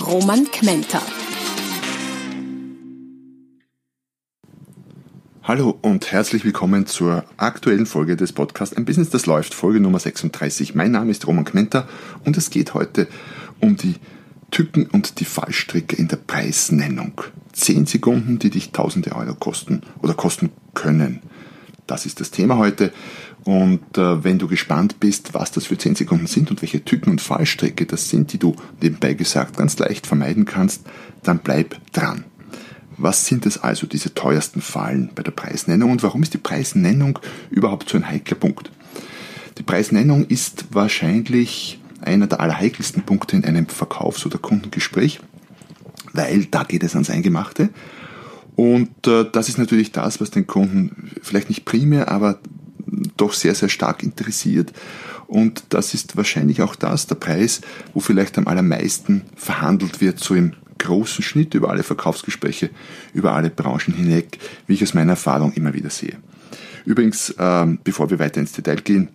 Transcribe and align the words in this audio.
Roman 0.00 0.44
Kmenter. 0.50 1.00
Hallo 5.42 5.78
und 5.80 6.12
herzlich 6.12 6.44
willkommen 6.44 6.86
zur 6.86 7.24
aktuellen 7.38 7.86
Folge 7.86 8.16
des 8.16 8.32
Podcasts 8.32 8.76
Ein 8.76 8.84
Business, 8.84 9.08
das 9.08 9.26
läuft, 9.26 9.54
Folge 9.54 9.80
Nummer 9.80 9.98
36. 9.98 10.74
Mein 10.74 10.90
Name 10.90 11.10
ist 11.10 11.26
Roman 11.26 11.46
Kmenter 11.46 11.88
und 12.24 12.36
es 12.36 12.50
geht 12.50 12.74
heute 12.74 13.08
um 13.60 13.76
die 13.76 13.94
Tücken 14.50 14.86
und 14.86 15.18
die 15.18 15.24
Fallstricke 15.24 15.96
in 15.96 16.08
der 16.08 16.16
Preisnennung. 16.16 17.22
Zehn 17.52 17.86
Sekunden, 17.86 18.38
die 18.38 18.50
dich 18.50 18.72
tausende 18.72 19.16
Euro 19.16 19.34
kosten 19.34 19.80
oder 20.02 20.12
kosten 20.12 20.50
können. 20.74 21.22
Das 21.86 22.04
ist 22.04 22.20
das 22.20 22.30
Thema 22.30 22.58
heute. 22.58 22.92
Und 23.46 23.96
äh, 23.96 24.24
wenn 24.24 24.40
du 24.40 24.48
gespannt 24.48 24.98
bist, 24.98 25.32
was 25.32 25.52
das 25.52 25.66
für 25.66 25.78
10 25.78 25.94
Sekunden 25.94 26.26
sind 26.26 26.50
und 26.50 26.62
welche 26.62 26.84
Tücken 26.84 27.10
und 27.10 27.20
Fallstricke 27.20 27.86
das 27.86 28.10
sind, 28.10 28.32
die 28.32 28.38
du 28.38 28.56
nebenbei 28.82 29.14
gesagt 29.14 29.56
ganz 29.56 29.78
leicht 29.78 30.08
vermeiden 30.08 30.46
kannst, 30.46 30.82
dann 31.22 31.38
bleib 31.38 31.76
dran. 31.92 32.24
Was 32.98 33.24
sind 33.24 33.46
es 33.46 33.56
also, 33.56 33.86
diese 33.86 34.14
teuersten 34.14 34.60
Fallen 34.60 35.10
bei 35.14 35.22
der 35.22 35.30
Preisnennung 35.30 35.92
und 35.92 36.02
warum 36.02 36.24
ist 36.24 36.34
die 36.34 36.38
Preisnennung 36.38 37.20
überhaupt 37.48 37.88
so 37.88 37.96
ein 37.96 38.08
heikler 38.08 38.36
Punkt? 38.36 38.72
Die 39.58 39.62
Preisnennung 39.62 40.26
ist 40.26 40.64
wahrscheinlich 40.72 41.80
einer 42.00 42.26
der 42.26 42.40
allerheikelsten 42.40 43.04
Punkte 43.04 43.36
in 43.36 43.44
einem 43.44 43.68
Verkaufs- 43.68 44.26
oder 44.26 44.38
Kundengespräch, 44.38 45.20
weil 46.12 46.46
da 46.46 46.64
geht 46.64 46.82
es 46.82 46.94
ans 46.94 47.10
Eingemachte. 47.10 47.68
Und 48.56 49.06
äh, 49.06 49.24
das 49.30 49.48
ist 49.48 49.58
natürlich 49.58 49.92
das, 49.92 50.20
was 50.20 50.32
den 50.32 50.48
Kunden 50.48 51.12
vielleicht 51.22 51.48
nicht 51.48 51.64
primär, 51.64 52.10
aber 52.10 52.40
doch 53.16 53.32
sehr, 53.32 53.54
sehr 53.54 53.68
stark 53.68 54.02
interessiert. 54.02 54.72
Und 55.26 55.64
das 55.70 55.94
ist 55.94 56.16
wahrscheinlich 56.16 56.62
auch 56.62 56.76
das, 56.76 57.06
der 57.06 57.16
Preis, 57.16 57.60
wo 57.94 58.00
vielleicht 58.00 58.38
am 58.38 58.46
allermeisten 58.46 59.22
verhandelt 59.34 60.00
wird, 60.00 60.20
so 60.20 60.34
im 60.34 60.52
großen 60.78 61.24
Schnitt 61.24 61.54
über 61.54 61.70
alle 61.70 61.82
Verkaufsgespräche, 61.82 62.70
über 63.12 63.32
alle 63.32 63.50
Branchen 63.50 63.94
hinweg, 63.94 64.38
wie 64.66 64.74
ich 64.74 64.82
aus 64.82 64.94
meiner 64.94 65.12
Erfahrung 65.12 65.52
immer 65.52 65.74
wieder 65.74 65.90
sehe. 65.90 66.18
Übrigens, 66.84 67.34
ähm, 67.38 67.80
bevor 67.82 68.10
wir 68.10 68.18
weiter 68.18 68.40
ins 68.40 68.52
Detail 68.52 68.76
gehen, 68.76 69.08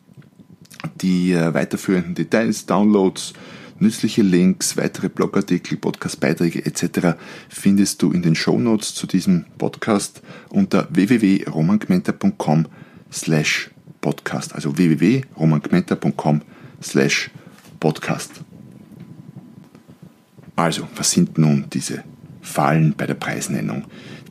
die 1.01 1.31
äh, 1.31 1.53
weiterführenden 1.53 2.15
Details, 2.15 2.65
Downloads, 2.65 3.33
nützliche 3.79 4.21
Links, 4.21 4.77
weitere 4.77 5.09
Blogartikel, 5.09 5.77
Podcastbeiträge 5.77 6.65
etc. 6.65 7.17
findest 7.49 8.01
du 8.01 8.11
in 8.11 8.21
den 8.21 8.35
Show 8.35 8.59
Notes 8.59 8.93
zu 8.93 9.07
diesem 9.07 9.45
Podcast 9.57 10.21
unter 10.49 10.87
www.romangmenta.com 10.91 12.67
slash 13.11 13.71
podcast, 14.01 14.53
also 14.53 14.77
www.romangmenta.com 14.77 16.41
slash 16.81 17.29
podcast. 17.79 18.41
Also, 20.55 20.87
was 20.95 21.11
sind 21.11 21.37
nun 21.37 21.65
diese 21.71 22.03
Fallen 22.41 22.93
bei 22.97 23.05
der 23.05 23.13
Preisnennung? 23.13 23.85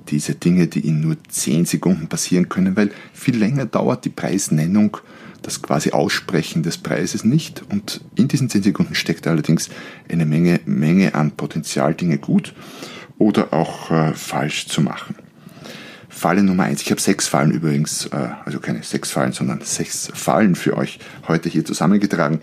Diese 0.09 0.35
Dinge, 0.35 0.67
die 0.67 0.87
in 0.87 1.01
nur 1.01 1.17
10 1.29 1.65
Sekunden 1.65 2.09
passieren 2.09 2.48
können, 2.48 2.77
weil 2.77 2.91
viel 3.13 3.37
länger 3.37 3.67
dauert 3.67 4.05
die 4.05 4.11
Preisnennung, 4.11 4.97
das 5.42 5.63
quasi 5.63 5.92
Aussprechen 5.92 6.63
des 6.63 6.79
Preises 6.79 7.25
nicht. 7.25 7.63
Und 7.70 8.01
in 8.17 8.29
diesen 8.29 8.48
10 8.51 8.64
Sekunden 8.64 8.95
steckt 8.95 9.27
allerdings 9.27 9.70
eine 10.09 10.27
Menge, 10.27 10.61
Menge 10.67 11.14
an 11.14 11.33
Potenzial, 11.33 11.95
Dinge 11.95 12.19
gut 12.19 12.55
oder 13.19 13.53
auch 13.53 13.91
äh, 13.91 14.14
falsch 14.14 14.67
zu 14.67 14.83
machen. 14.83 15.14
Falle 16.11 16.43
Nummer 16.43 16.65
1. 16.65 16.83
Ich 16.83 16.91
habe 16.91 17.01
sechs 17.01 17.29
Fallen 17.29 17.53
übrigens, 17.53 18.07
äh, 18.07 18.29
also 18.45 18.59
keine 18.59 18.83
sechs 18.83 19.11
Fallen, 19.11 19.33
sondern 19.33 19.61
sechs 19.63 20.11
Fallen 20.13 20.57
für 20.57 20.77
euch 20.77 20.98
heute 21.29 21.48
hier 21.48 21.65
zusammengetragen. 21.65 22.41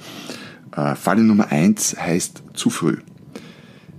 Äh, 0.75 0.95
Falle 0.95 1.21
Nummer 1.21 1.51
1 1.51 1.97
heißt 1.99 2.43
zu 2.53 2.69
früh. 2.69 2.97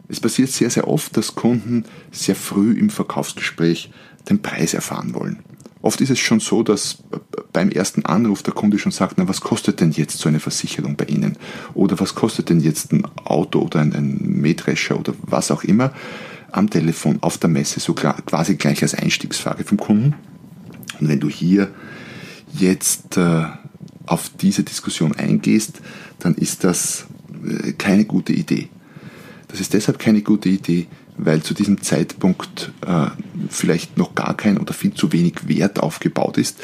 Es 0.08 0.20
passiert 0.20 0.50
sehr, 0.50 0.70
sehr 0.70 0.88
oft, 0.88 1.16
dass 1.16 1.34
Kunden 1.34 1.84
sehr 2.10 2.34
früh 2.34 2.72
im 2.72 2.88
Verkaufsgespräch 2.88 3.90
den 4.28 4.40
Preis 4.40 4.72
erfahren 4.72 5.14
wollen. 5.14 5.40
Oft 5.82 6.00
ist 6.00 6.10
es 6.10 6.18
schon 6.18 6.40
so, 6.40 6.62
dass 6.62 7.04
beim 7.52 7.70
ersten 7.70 8.04
Anruf 8.04 8.42
der 8.42 8.54
Kunde 8.54 8.78
schon 8.78 8.90
sagt, 8.90 9.16
na, 9.16 9.28
was 9.28 9.42
kostet 9.42 9.80
denn 9.80 9.92
jetzt 9.92 10.18
so 10.18 10.28
eine 10.28 10.40
Versicherung 10.40 10.96
bei 10.96 11.04
Ihnen? 11.04 11.36
Oder 11.74 12.00
was 12.00 12.14
kostet 12.14 12.48
denn 12.48 12.60
jetzt 12.60 12.92
ein 12.92 13.04
Auto 13.24 13.60
oder 13.60 13.80
ein, 13.80 13.92
ein 13.92 14.18
Mähdrescher 14.18 14.98
oder 14.98 15.14
was 15.22 15.50
auch 15.50 15.62
immer 15.62 15.92
am 16.50 16.70
Telefon 16.70 17.18
auf 17.20 17.38
der 17.38 17.50
Messe, 17.50 17.80
so 17.80 17.94
quasi 17.94 18.56
gleich 18.56 18.82
als 18.82 18.94
Einstiegsfrage 18.94 19.64
vom 19.64 19.78
Kunden. 19.78 20.14
Und 21.00 21.08
wenn 21.08 21.20
du 21.20 21.28
hier 21.28 21.70
jetzt 22.52 23.16
äh, 23.16 23.44
auf 24.06 24.30
diese 24.40 24.62
Diskussion 24.62 25.14
eingehst, 25.14 25.80
dann 26.18 26.34
ist 26.34 26.64
das 26.64 27.06
äh, 27.44 27.72
keine 27.72 28.04
gute 28.04 28.32
Idee. 28.32 28.68
Das 29.48 29.60
ist 29.60 29.74
deshalb 29.74 29.98
keine 29.98 30.22
gute 30.22 30.48
Idee, 30.48 30.86
weil 31.16 31.42
zu 31.42 31.54
diesem 31.54 31.82
Zeitpunkt 31.82 32.72
äh, 32.86 33.06
vielleicht 33.48 33.96
noch 33.96 34.14
gar 34.14 34.36
kein 34.36 34.58
oder 34.58 34.72
viel 34.72 34.94
zu 34.94 35.12
wenig 35.12 35.48
Wert 35.48 35.80
aufgebaut 35.80 36.38
ist, 36.38 36.58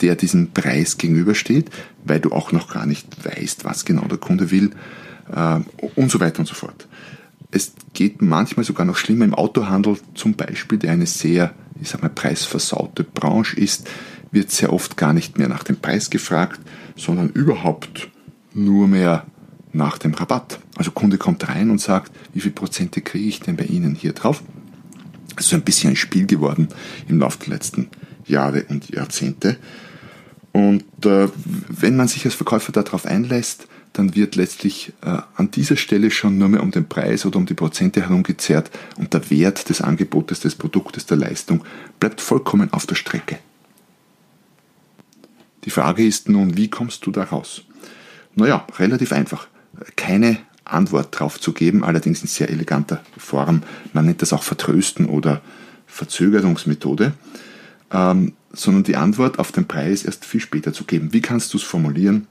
der 0.00 0.14
diesem 0.16 0.52
Preis 0.52 0.98
gegenübersteht, 0.98 1.70
weil 2.04 2.20
du 2.20 2.32
auch 2.32 2.52
noch 2.52 2.72
gar 2.72 2.86
nicht 2.86 3.24
weißt, 3.24 3.64
was 3.64 3.84
genau 3.84 4.04
der 4.06 4.18
Kunde 4.18 4.50
will 4.50 4.70
äh, 5.34 5.60
und 5.94 6.10
so 6.10 6.20
weiter 6.20 6.40
und 6.40 6.46
so 6.46 6.54
fort. 6.54 6.86
Es 7.56 7.72
geht 7.94 8.20
manchmal 8.20 8.66
sogar 8.66 8.84
noch 8.84 8.98
schlimmer 8.98 9.24
im 9.24 9.32
Autohandel 9.32 9.96
zum 10.12 10.34
Beispiel, 10.34 10.76
der 10.76 10.92
eine 10.92 11.06
sehr, 11.06 11.54
ich 11.80 11.88
sag 11.88 12.02
mal, 12.02 12.10
preisversaute 12.10 13.02
Branche 13.02 13.58
ist, 13.58 13.88
wird 14.30 14.50
sehr 14.50 14.74
oft 14.74 14.98
gar 14.98 15.14
nicht 15.14 15.38
mehr 15.38 15.48
nach 15.48 15.64
dem 15.64 15.76
Preis 15.76 16.10
gefragt, 16.10 16.60
sondern 16.96 17.30
überhaupt 17.30 18.10
nur 18.52 18.88
mehr 18.88 19.24
nach 19.72 19.96
dem 19.96 20.12
Rabatt. 20.12 20.60
Also 20.76 20.90
Kunde 20.90 21.16
kommt 21.16 21.48
rein 21.48 21.70
und 21.70 21.80
sagt, 21.80 22.12
wie 22.34 22.40
viel 22.40 22.50
Prozente 22.50 23.00
kriege 23.00 23.26
ich 23.26 23.40
denn 23.40 23.56
bei 23.56 23.64
Ihnen 23.64 23.94
hier 23.94 24.12
drauf? 24.12 24.42
Das 25.34 25.46
ist 25.46 25.50
so 25.52 25.56
ein 25.56 25.62
bisschen 25.62 25.90
ein 25.90 25.96
Spiel 25.96 26.26
geworden 26.26 26.68
im 27.08 27.20
Laufe 27.20 27.38
der 27.38 27.54
letzten 27.54 27.88
Jahre 28.26 28.66
und 28.68 28.90
Jahrzehnte. 28.90 29.56
Und 30.52 30.84
äh, 31.06 31.28
wenn 31.68 31.96
man 31.96 32.08
sich 32.08 32.26
als 32.26 32.34
Verkäufer 32.34 32.72
darauf 32.72 33.06
einlässt, 33.06 33.66
dann 33.96 34.14
wird 34.14 34.36
letztlich 34.36 34.92
äh, 35.00 35.18
an 35.36 35.50
dieser 35.50 35.76
Stelle 35.76 36.10
schon 36.10 36.36
nur 36.36 36.48
mehr 36.48 36.62
um 36.62 36.70
den 36.70 36.86
Preis 36.86 37.24
oder 37.24 37.38
um 37.38 37.46
die 37.46 37.54
Prozente 37.54 38.02
herumgezerrt 38.02 38.70
und 38.98 39.14
der 39.14 39.30
Wert 39.30 39.70
des 39.70 39.80
Angebotes, 39.80 40.40
des 40.40 40.54
Produktes, 40.54 41.06
der 41.06 41.16
Leistung 41.16 41.64
bleibt 41.98 42.20
vollkommen 42.20 42.70
auf 42.74 42.84
der 42.84 42.94
Strecke. 42.94 43.38
Die 45.64 45.70
Frage 45.70 46.06
ist 46.06 46.28
nun, 46.28 46.58
wie 46.58 46.68
kommst 46.68 47.06
du 47.06 47.10
da 47.10 47.24
raus? 47.24 47.62
Naja, 48.34 48.66
relativ 48.78 49.12
einfach 49.12 49.48
keine 49.96 50.38
Antwort 50.64 51.18
drauf 51.18 51.40
zu 51.40 51.52
geben, 51.52 51.82
allerdings 51.82 52.20
in 52.20 52.28
sehr 52.28 52.50
eleganter 52.50 53.02
Form. 53.16 53.62
Man 53.94 54.04
nennt 54.04 54.20
das 54.20 54.34
auch 54.34 54.42
Vertrösten 54.42 55.06
oder 55.06 55.40
Verzögerungsmethode, 55.86 57.14
ähm, 57.92 58.34
sondern 58.52 58.84
die 58.84 58.96
Antwort 58.96 59.38
auf 59.38 59.52
den 59.52 59.66
Preis 59.66 60.04
erst 60.04 60.26
viel 60.26 60.40
später 60.40 60.74
zu 60.74 60.84
geben. 60.84 61.14
Wie 61.14 61.22
kannst 61.22 61.54
du 61.54 61.56
es 61.56 61.62
formulieren? 61.62 62.26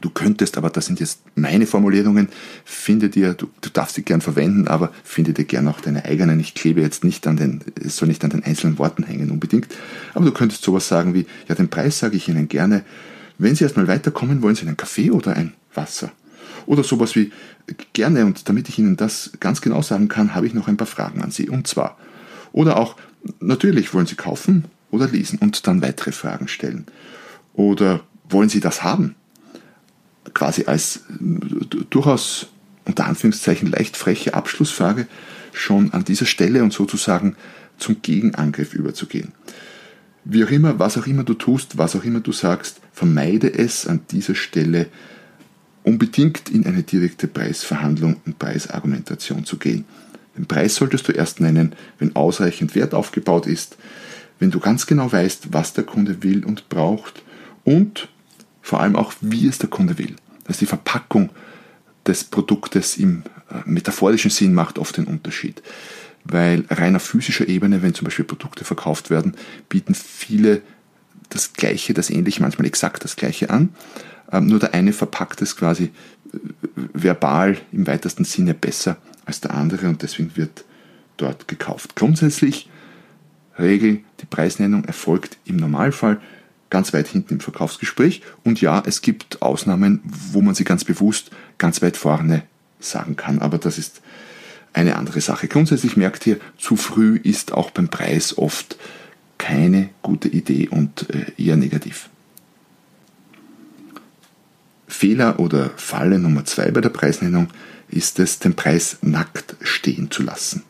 Du 0.00 0.10
könntest, 0.10 0.56
aber 0.56 0.70
das 0.70 0.86
sind 0.86 1.00
jetzt 1.00 1.20
meine 1.34 1.66
Formulierungen, 1.66 2.28
finde 2.64 3.08
dir, 3.08 3.34
du, 3.34 3.48
du 3.60 3.70
darfst 3.70 3.96
sie 3.96 4.02
gern 4.02 4.20
verwenden, 4.20 4.68
aber 4.68 4.92
finde 5.02 5.32
dir 5.32 5.44
gern 5.44 5.66
auch 5.68 5.80
deine 5.80 6.04
eigenen. 6.04 6.38
Ich 6.40 6.54
klebe 6.54 6.80
jetzt 6.80 7.04
nicht 7.04 7.26
an 7.26 7.36
den, 7.36 7.60
es 7.82 7.96
soll 7.96 8.08
nicht 8.08 8.22
an 8.24 8.30
den 8.30 8.44
einzelnen 8.44 8.78
Worten 8.78 9.02
hängen 9.02 9.30
unbedingt, 9.30 9.68
aber 10.14 10.24
du 10.24 10.32
könntest 10.32 10.62
sowas 10.62 10.88
sagen 10.88 11.14
wie, 11.14 11.26
ja, 11.48 11.54
den 11.54 11.68
Preis 11.68 11.98
sage 11.98 12.16
ich 12.16 12.28
Ihnen 12.28 12.48
gerne. 12.48 12.84
Wenn 13.38 13.54
Sie 13.54 13.64
erstmal 13.64 13.88
weiterkommen, 13.88 14.42
wollen 14.42 14.54
Sie 14.54 14.66
einen 14.66 14.76
Kaffee 14.76 15.10
oder 15.10 15.34
ein 15.34 15.54
Wasser? 15.74 16.12
Oder 16.66 16.84
sowas 16.84 17.16
wie, 17.16 17.32
gerne, 17.92 18.26
und 18.26 18.48
damit 18.48 18.68
ich 18.68 18.78
Ihnen 18.78 18.96
das 18.96 19.32
ganz 19.40 19.60
genau 19.60 19.82
sagen 19.82 20.08
kann, 20.08 20.34
habe 20.34 20.46
ich 20.46 20.54
noch 20.54 20.68
ein 20.68 20.76
paar 20.76 20.86
Fragen 20.86 21.22
an 21.22 21.30
Sie. 21.30 21.48
Und 21.48 21.66
zwar, 21.66 21.96
oder 22.52 22.76
auch, 22.76 22.96
natürlich 23.40 23.94
wollen 23.94 24.06
Sie 24.06 24.16
kaufen 24.16 24.64
oder 24.90 25.08
lesen 25.08 25.38
und 25.38 25.66
dann 25.66 25.82
weitere 25.82 26.12
Fragen 26.12 26.48
stellen. 26.48 26.86
Oder 27.54 28.00
wollen 28.28 28.48
Sie 28.48 28.60
das 28.60 28.82
haben? 28.82 29.14
Quasi 30.34 30.64
als 30.66 31.00
durchaus 31.90 32.48
unter 32.84 33.06
Anführungszeichen 33.06 33.70
leicht 33.70 33.96
freche 33.96 34.34
Abschlussfrage 34.34 35.06
schon 35.52 35.92
an 35.92 36.04
dieser 36.04 36.26
Stelle 36.26 36.62
und 36.62 36.72
sozusagen 36.72 37.36
zum 37.76 38.02
Gegenangriff 38.02 38.74
überzugehen. 38.74 39.32
Wie 40.24 40.44
auch 40.44 40.50
immer, 40.50 40.78
was 40.78 40.98
auch 40.98 41.06
immer 41.06 41.24
du 41.24 41.34
tust, 41.34 41.78
was 41.78 41.96
auch 41.96 42.04
immer 42.04 42.20
du 42.20 42.32
sagst, 42.32 42.80
vermeide 42.92 43.52
es 43.52 43.86
an 43.86 44.00
dieser 44.10 44.34
Stelle 44.34 44.86
unbedingt 45.84 46.50
in 46.50 46.66
eine 46.66 46.82
direkte 46.82 47.28
Preisverhandlung 47.28 48.16
und 48.26 48.38
Preisargumentation 48.38 49.44
zu 49.44 49.56
gehen. 49.56 49.84
Den 50.36 50.46
Preis 50.46 50.74
solltest 50.74 51.08
du 51.08 51.12
erst 51.12 51.40
nennen, 51.40 51.74
wenn 51.98 52.14
ausreichend 52.14 52.74
Wert 52.74 52.94
aufgebaut 52.94 53.46
ist, 53.46 53.76
wenn 54.38 54.50
du 54.50 54.60
ganz 54.60 54.86
genau 54.86 55.10
weißt, 55.10 55.52
was 55.52 55.72
der 55.72 55.84
Kunde 55.84 56.22
will 56.22 56.44
und 56.44 56.68
braucht 56.68 57.22
und 57.64 58.08
vor 58.68 58.80
allem 58.82 58.96
auch, 58.96 59.14
wie 59.22 59.48
es 59.48 59.56
der 59.56 59.70
Kunde 59.70 59.96
will. 59.96 60.14
Dass 60.44 60.58
die 60.58 60.66
Verpackung 60.66 61.30
des 62.06 62.24
Produktes 62.24 62.98
im 62.98 63.22
äh, 63.50 63.54
metaphorischen 63.64 64.30
Sinn 64.30 64.52
macht 64.52 64.78
oft 64.78 64.98
den 64.98 65.06
Unterschied. 65.06 65.62
Weil 66.24 66.64
reiner 66.68 67.00
physischer 67.00 67.48
Ebene, 67.48 67.82
wenn 67.82 67.94
zum 67.94 68.04
Beispiel 68.04 68.26
Produkte 68.26 68.64
verkauft 68.64 69.08
werden, 69.08 69.36
bieten 69.70 69.94
viele 69.94 70.60
das 71.30 71.54
Gleiche, 71.54 71.94
das 71.94 72.10
Ähnliche, 72.10 72.42
manchmal 72.42 72.66
exakt 72.66 73.04
das 73.04 73.16
Gleiche 73.16 73.48
an. 73.48 73.70
Ähm, 74.30 74.48
nur 74.48 74.58
der 74.58 74.74
eine 74.74 74.92
verpackt 74.92 75.40
es 75.40 75.56
quasi 75.56 75.84
äh, 75.84 76.38
verbal 76.92 77.56
im 77.72 77.86
weitesten 77.86 78.24
Sinne 78.24 78.52
besser 78.52 78.98
als 79.24 79.40
der 79.40 79.54
andere 79.54 79.88
und 79.88 80.02
deswegen 80.02 80.36
wird 80.36 80.66
dort 81.16 81.48
gekauft. 81.48 81.96
Grundsätzlich 81.96 82.68
Regel, 83.58 84.00
die 84.20 84.26
Preisnennung 84.26 84.84
erfolgt 84.84 85.38
im 85.46 85.56
Normalfall 85.56 86.20
ganz 86.70 86.92
weit 86.92 87.08
hinten 87.08 87.34
im 87.34 87.40
Verkaufsgespräch 87.40 88.22
und 88.44 88.60
ja, 88.60 88.82
es 88.84 89.00
gibt 89.00 89.42
Ausnahmen, 89.42 90.00
wo 90.04 90.40
man 90.40 90.54
sie 90.54 90.64
ganz 90.64 90.84
bewusst 90.84 91.30
ganz 91.58 91.82
weit 91.82 91.96
vorne 91.96 92.42
sagen 92.80 93.16
kann, 93.16 93.40
aber 93.40 93.58
das 93.58 93.78
ist 93.78 94.00
eine 94.72 94.96
andere 94.96 95.20
Sache. 95.20 95.48
Grundsätzlich 95.48 95.96
merkt 95.96 96.26
ihr, 96.26 96.38
zu 96.58 96.76
früh 96.76 97.16
ist 97.16 97.52
auch 97.52 97.70
beim 97.70 97.88
Preis 97.88 98.36
oft 98.36 98.76
keine 99.38 99.88
gute 100.02 100.28
Idee 100.28 100.68
und 100.68 101.08
äh, 101.10 101.32
eher 101.42 101.56
negativ. 101.56 102.10
Fehler 104.86 105.38
oder 105.38 105.70
Falle 105.76 106.18
Nummer 106.18 106.44
zwei 106.44 106.70
bei 106.70 106.80
der 106.80 106.88
Preisnennung 106.88 107.48
ist 107.88 108.18
es, 108.18 108.38
den 108.38 108.54
Preis 108.54 108.98
nackt 109.00 109.56
stehen 109.60 110.10
zu 110.10 110.22
lassen. 110.22 110.64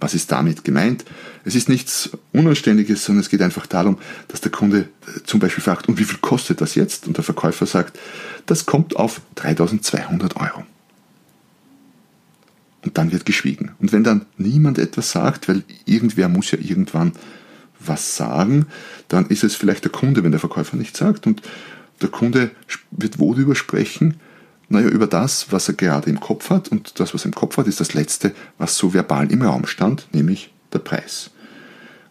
Was 0.00 0.14
ist 0.14 0.32
damit 0.32 0.64
gemeint? 0.64 1.04
Es 1.46 1.54
ist 1.54 1.68
nichts 1.68 2.10
Unanständiges, 2.32 3.04
sondern 3.04 3.20
es 3.20 3.28
geht 3.28 3.40
einfach 3.40 3.66
darum, 3.66 3.98
dass 4.26 4.40
der 4.40 4.50
Kunde 4.50 4.88
äh, 5.06 5.22
zum 5.22 5.38
Beispiel 5.38 5.62
fragt, 5.62 5.88
und 5.88 5.96
wie 5.96 6.02
viel 6.02 6.18
kostet 6.18 6.60
das 6.60 6.74
jetzt? 6.74 7.06
Und 7.06 7.18
der 7.18 7.24
Verkäufer 7.24 7.66
sagt, 7.66 7.96
das 8.46 8.66
kommt 8.66 8.96
auf 8.96 9.20
3200 9.36 10.34
Euro. 10.34 10.64
Und 12.82 12.98
dann 12.98 13.12
wird 13.12 13.26
geschwiegen. 13.26 13.70
Und 13.78 13.92
wenn 13.92 14.02
dann 14.02 14.26
niemand 14.36 14.78
etwas 14.78 15.12
sagt, 15.12 15.46
weil 15.48 15.62
irgendwer 15.84 16.28
muss 16.28 16.50
ja 16.50 16.58
irgendwann 16.58 17.12
was 17.78 18.16
sagen, 18.16 18.66
dann 19.06 19.26
ist 19.26 19.44
es 19.44 19.54
vielleicht 19.54 19.84
der 19.84 19.92
Kunde, 19.92 20.24
wenn 20.24 20.32
der 20.32 20.40
Verkäufer 20.40 20.76
nichts 20.76 20.98
sagt. 20.98 21.28
Und 21.28 21.42
der 22.02 22.08
Kunde 22.08 22.50
wird 22.90 23.20
worüber 23.20 23.54
sprechen? 23.54 24.18
Naja, 24.68 24.88
über 24.88 25.06
das, 25.06 25.52
was 25.52 25.68
er 25.68 25.74
gerade 25.74 26.10
im 26.10 26.18
Kopf 26.18 26.50
hat. 26.50 26.66
Und 26.68 26.98
das, 26.98 27.14
was 27.14 27.22
er 27.22 27.26
im 27.26 27.34
Kopf 27.36 27.56
hat, 27.56 27.68
ist 27.68 27.78
das 27.78 27.94
Letzte, 27.94 28.34
was 28.58 28.76
so 28.76 28.92
verbal 28.92 29.30
im 29.30 29.42
Raum 29.42 29.64
stand, 29.66 30.08
nämlich 30.12 30.52
der 30.72 30.80
Preis. 30.80 31.30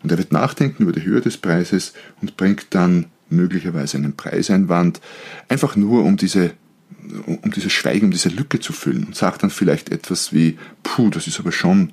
Und 0.06 0.12
er 0.12 0.19
wird 0.19 0.31
nachdenken 0.31 0.84
über 0.84 0.92
die 0.92 1.02
Höhe 1.02 1.19
des 1.19 1.36
Preises 1.36 1.94
und 2.22 2.38
bringt 2.38 2.68
dann 2.75 3.07
möglicherweise 3.28 3.98
einen 3.98 4.16
Preiseinwand, 4.16 5.02
einfach 5.50 5.75
nur 5.75 6.04
um 6.04 6.16
diese 6.16 6.52
um 7.25 7.50
dieses 7.52 7.74
Schweigen, 7.74 8.06
um 8.06 8.12
diese 8.12 8.30
Lücke 8.30 8.60
zu 8.60 8.72
füllen 8.72 9.06
und 9.06 9.16
sagt 9.16 9.42
dann 9.42 9.50
vielleicht 9.50 9.92
etwas 9.92 10.31
wie, 10.31 10.60
puh, 10.84 11.10
das 11.10 11.25
ist 11.25 11.40
aber 11.40 11.52
schon 11.52 11.92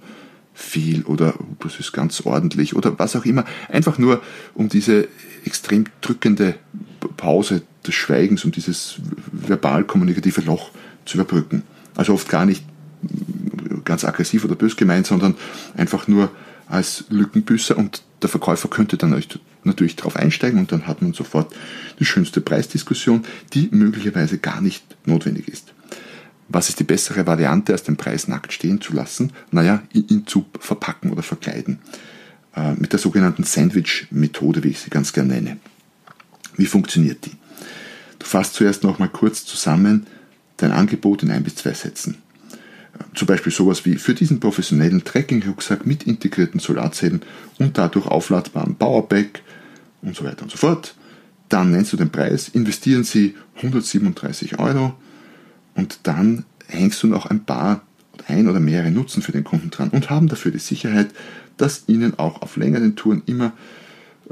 viel 0.52 1.04
oder 1.04 1.34
oh, 1.38 1.56
das 1.60 1.80
ist 1.80 1.92
ganz 1.92 2.20
ordentlich 2.20 2.76
oder 2.76 2.98
was 2.98 3.16
auch 3.16 3.24
immer. 3.24 3.46
Einfach 3.70 3.96
nur, 3.96 4.20
um 4.52 4.68
diese 4.68 5.08
extrem 5.46 5.86
drückende 6.02 6.56
Pause 7.16 7.62
des 7.86 7.94
Schweigens 7.94 8.44
und 8.44 8.56
dieses 8.56 8.96
verbal-kommunikative 9.32 10.42
Loch 10.42 10.70
zu 11.06 11.16
überbrücken. 11.16 11.62
Also 11.96 12.12
oft 12.12 12.28
gar 12.28 12.44
nicht 12.44 12.62
ganz 13.86 14.04
aggressiv 14.04 14.44
oder 14.44 14.54
bös 14.54 14.76
gemeint, 14.76 15.06
sondern 15.06 15.34
einfach 15.78 16.08
nur 16.08 16.30
als 16.72 17.04
Lückenbüßer 17.10 17.76
und 17.76 18.02
der 18.22 18.30
Verkäufer 18.30 18.68
könnte 18.68 18.96
dann 18.96 19.14
natürlich 19.64 19.96
darauf 19.96 20.16
einsteigen 20.16 20.58
und 20.58 20.72
dann 20.72 20.86
hat 20.86 21.02
man 21.02 21.12
sofort 21.12 21.54
die 21.98 22.04
schönste 22.04 22.40
Preisdiskussion, 22.40 23.24
die 23.52 23.68
möglicherweise 23.72 24.38
gar 24.38 24.60
nicht 24.62 24.82
notwendig 25.04 25.48
ist. 25.48 25.74
Was 26.48 26.70
ist 26.70 26.80
die 26.80 26.84
bessere 26.84 27.26
Variante, 27.26 27.72
als 27.72 27.82
den 27.82 27.96
Preis 27.96 28.26
nackt 28.26 28.52
stehen 28.52 28.80
zu 28.80 28.94
lassen? 28.94 29.32
Naja, 29.50 29.82
ihn 29.92 30.26
zu 30.26 30.46
verpacken 30.58 31.10
oder 31.10 31.22
verkleiden. 31.22 31.78
Äh, 32.54 32.72
mit 32.74 32.92
der 32.92 32.98
sogenannten 32.98 33.44
Sandwich-Methode, 33.44 34.64
wie 34.64 34.68
ich 34.68 34.80
sie 34.80 34.90
ganz 34.90 35.12
gerne 35.12 35.34
nenne. 35.34 35.58
Wie 36.56 36.66
funktioniert 36.66 37.24
die? 37.26 37.36
Du 38.18 38.26
fasst 38.26 38.54
zuerst 38.54 38.82
noch 38.82 38.98
mal 38.98 39.08
kurz 39.08 39.44
zusammen 39.44 40.06
dein 40.56 40.72
Angebot 40.72 41.22
in 41.22 41.30
ein 41.30 41.42
bis 41.42 41.56
zwei 41.56 41.72
Sätzen. 41.72 42.21
Zum 43.14 43.26
Beispiel 43.26 43.52
sowas 43.52 43.84
wie 43.84 43.96
für 43.96 44.14
diesen 44.14 44.40
professionellen 44.40 45.04
Trekking-Rucksack 45.04 45.86
mit 45.86 46.04
integrierten 46.04 46.60
Solarzellen 46.60 47.22
und 47.58 47.78
dadurch 47.78 48.06
aufladbaren 48.06 48.76
Powerback 48.76 49.42
und 50.02 50.16
so 50.16 50.24
weiter 50.24 50.42
und 50.42 50.50
so 50.50 50.58
fort. 50.58 50.94
Dann 51.48 51.70
nennst 51.70 51.92
du 51.92 51.96
den 51.96 52.10
Preis, 52.10 52.48
investieren 52.48 53.04
Sie 53.04 53.34
137 53.56 54.58
Euro 54.58 54.94
und 55.74 56.00
dann 56.04 56.44
hängst 56.68 57.02
du 57.02 57.06
noch 57.06 57.26
ein 57.26 57.44
paar 57.44 57.82
ein 58.26 58.48
oder 58.48 58.60
mehrere 58.60 58.90
Nutzen 58.90 59.22
für 59.22 59.32
den 59.32 59.44
Kunden 59.44 59.70
dran 59.70 59.90
und 59.90 60.10
haben 60.10 60.28
dafür 60.28 60.52
die 60.52 60.58
Sicherheit, 60.58 61.10
dass 61.56 61.84
ihnen 61.86 62.18
auch 62.18 62.42
auf 62.42 62.56
längeren 62.56 62.96
Touren 62.96 63.22
immer, 63.26 63.52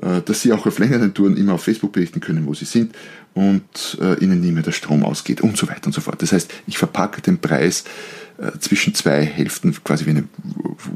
äh, 0.00 0.20
dass 0.22 0.42
sie 0.42 0.52
auch 0.52 0.66
auf 0.66 0.78
längeren 0.78 1.14
Touren 1.14 1.36
immer 1.36 1.54
auf 1.54 1.64
Facebook 1.64 1.92
berichten 1.92 2.20
können, 2.20 2.46
wo 2.46 2.54
sie 2.54 2.64
sind 2.64 2.94
und 3.34 3.98
äh, 4.00 4.22
ihnen 4.22 4.40
nie 4.40 4.52
mehr 4.52 4.62
der 4.62 4.72
Strom 4.72 5.04
ausgeht 5.04 5.40
und 5.40 5.56
so 5.56 5.68
weiter 5.68 5.86
und 5.86 5.92
so 5.92 6.00
fort. 6.00 6.22
Das 6.22 6.32
heißt, 6.32 6.52
ich 6.66 6.78
verpacke 6.78 7.20
den 7.20 7.38
Preis 7.38 7.84
zwischen 8.58 8.94
zwei 8.94 9.24
Hälften, 9.24 9.72
quasi 9.84 10.06
wie 10.06 10.10
eine 10.10 10.24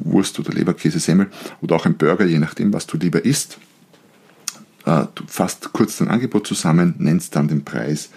Wurst 0.02 0.38
oder 0.38 0.52
Leberkäsesemmel 0.52 1.28
oder 1.60 1.76
auch 1.76 1.86
ein 1.86 1.96
Burger, 1.96 2.24
je 2.24 2.38
nachdem, 2.38 2.72
was 2.72 2.86
du 2.86 2.96
lieber 2.96 3.24
isst. 3.24 3.58
Äh, 4.86 5.04
du 5.14 5.24
fasst 5.26 5.72
kurz 5.72 5.98
dein 5.98 6.08
Angebot 6.08 6.46
zusammen, 6.46 6.94
nennst 6.98 7.36
dann 7.36 7.48
den 7.48 7.64
Preis 7.64 8.10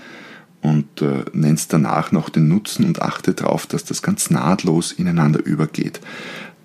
und 0.61 1.01
äh, 1.01 1.25
nennst 1.33 1.73
danach 1.73 2.11
noch 2.11 2.29
den 2.29 2.47
Nutzen 2.47 2.85
und 2.85 3.01
achte 3.01 3.33
darauf, 3.33 3.67
dass 3.67 3.83
das 3.83 4.01
ganz 4.01 4.29
nahtlos 4.29 4.91
ineinander 4.91 5.43
übergeht. 5.43 5.99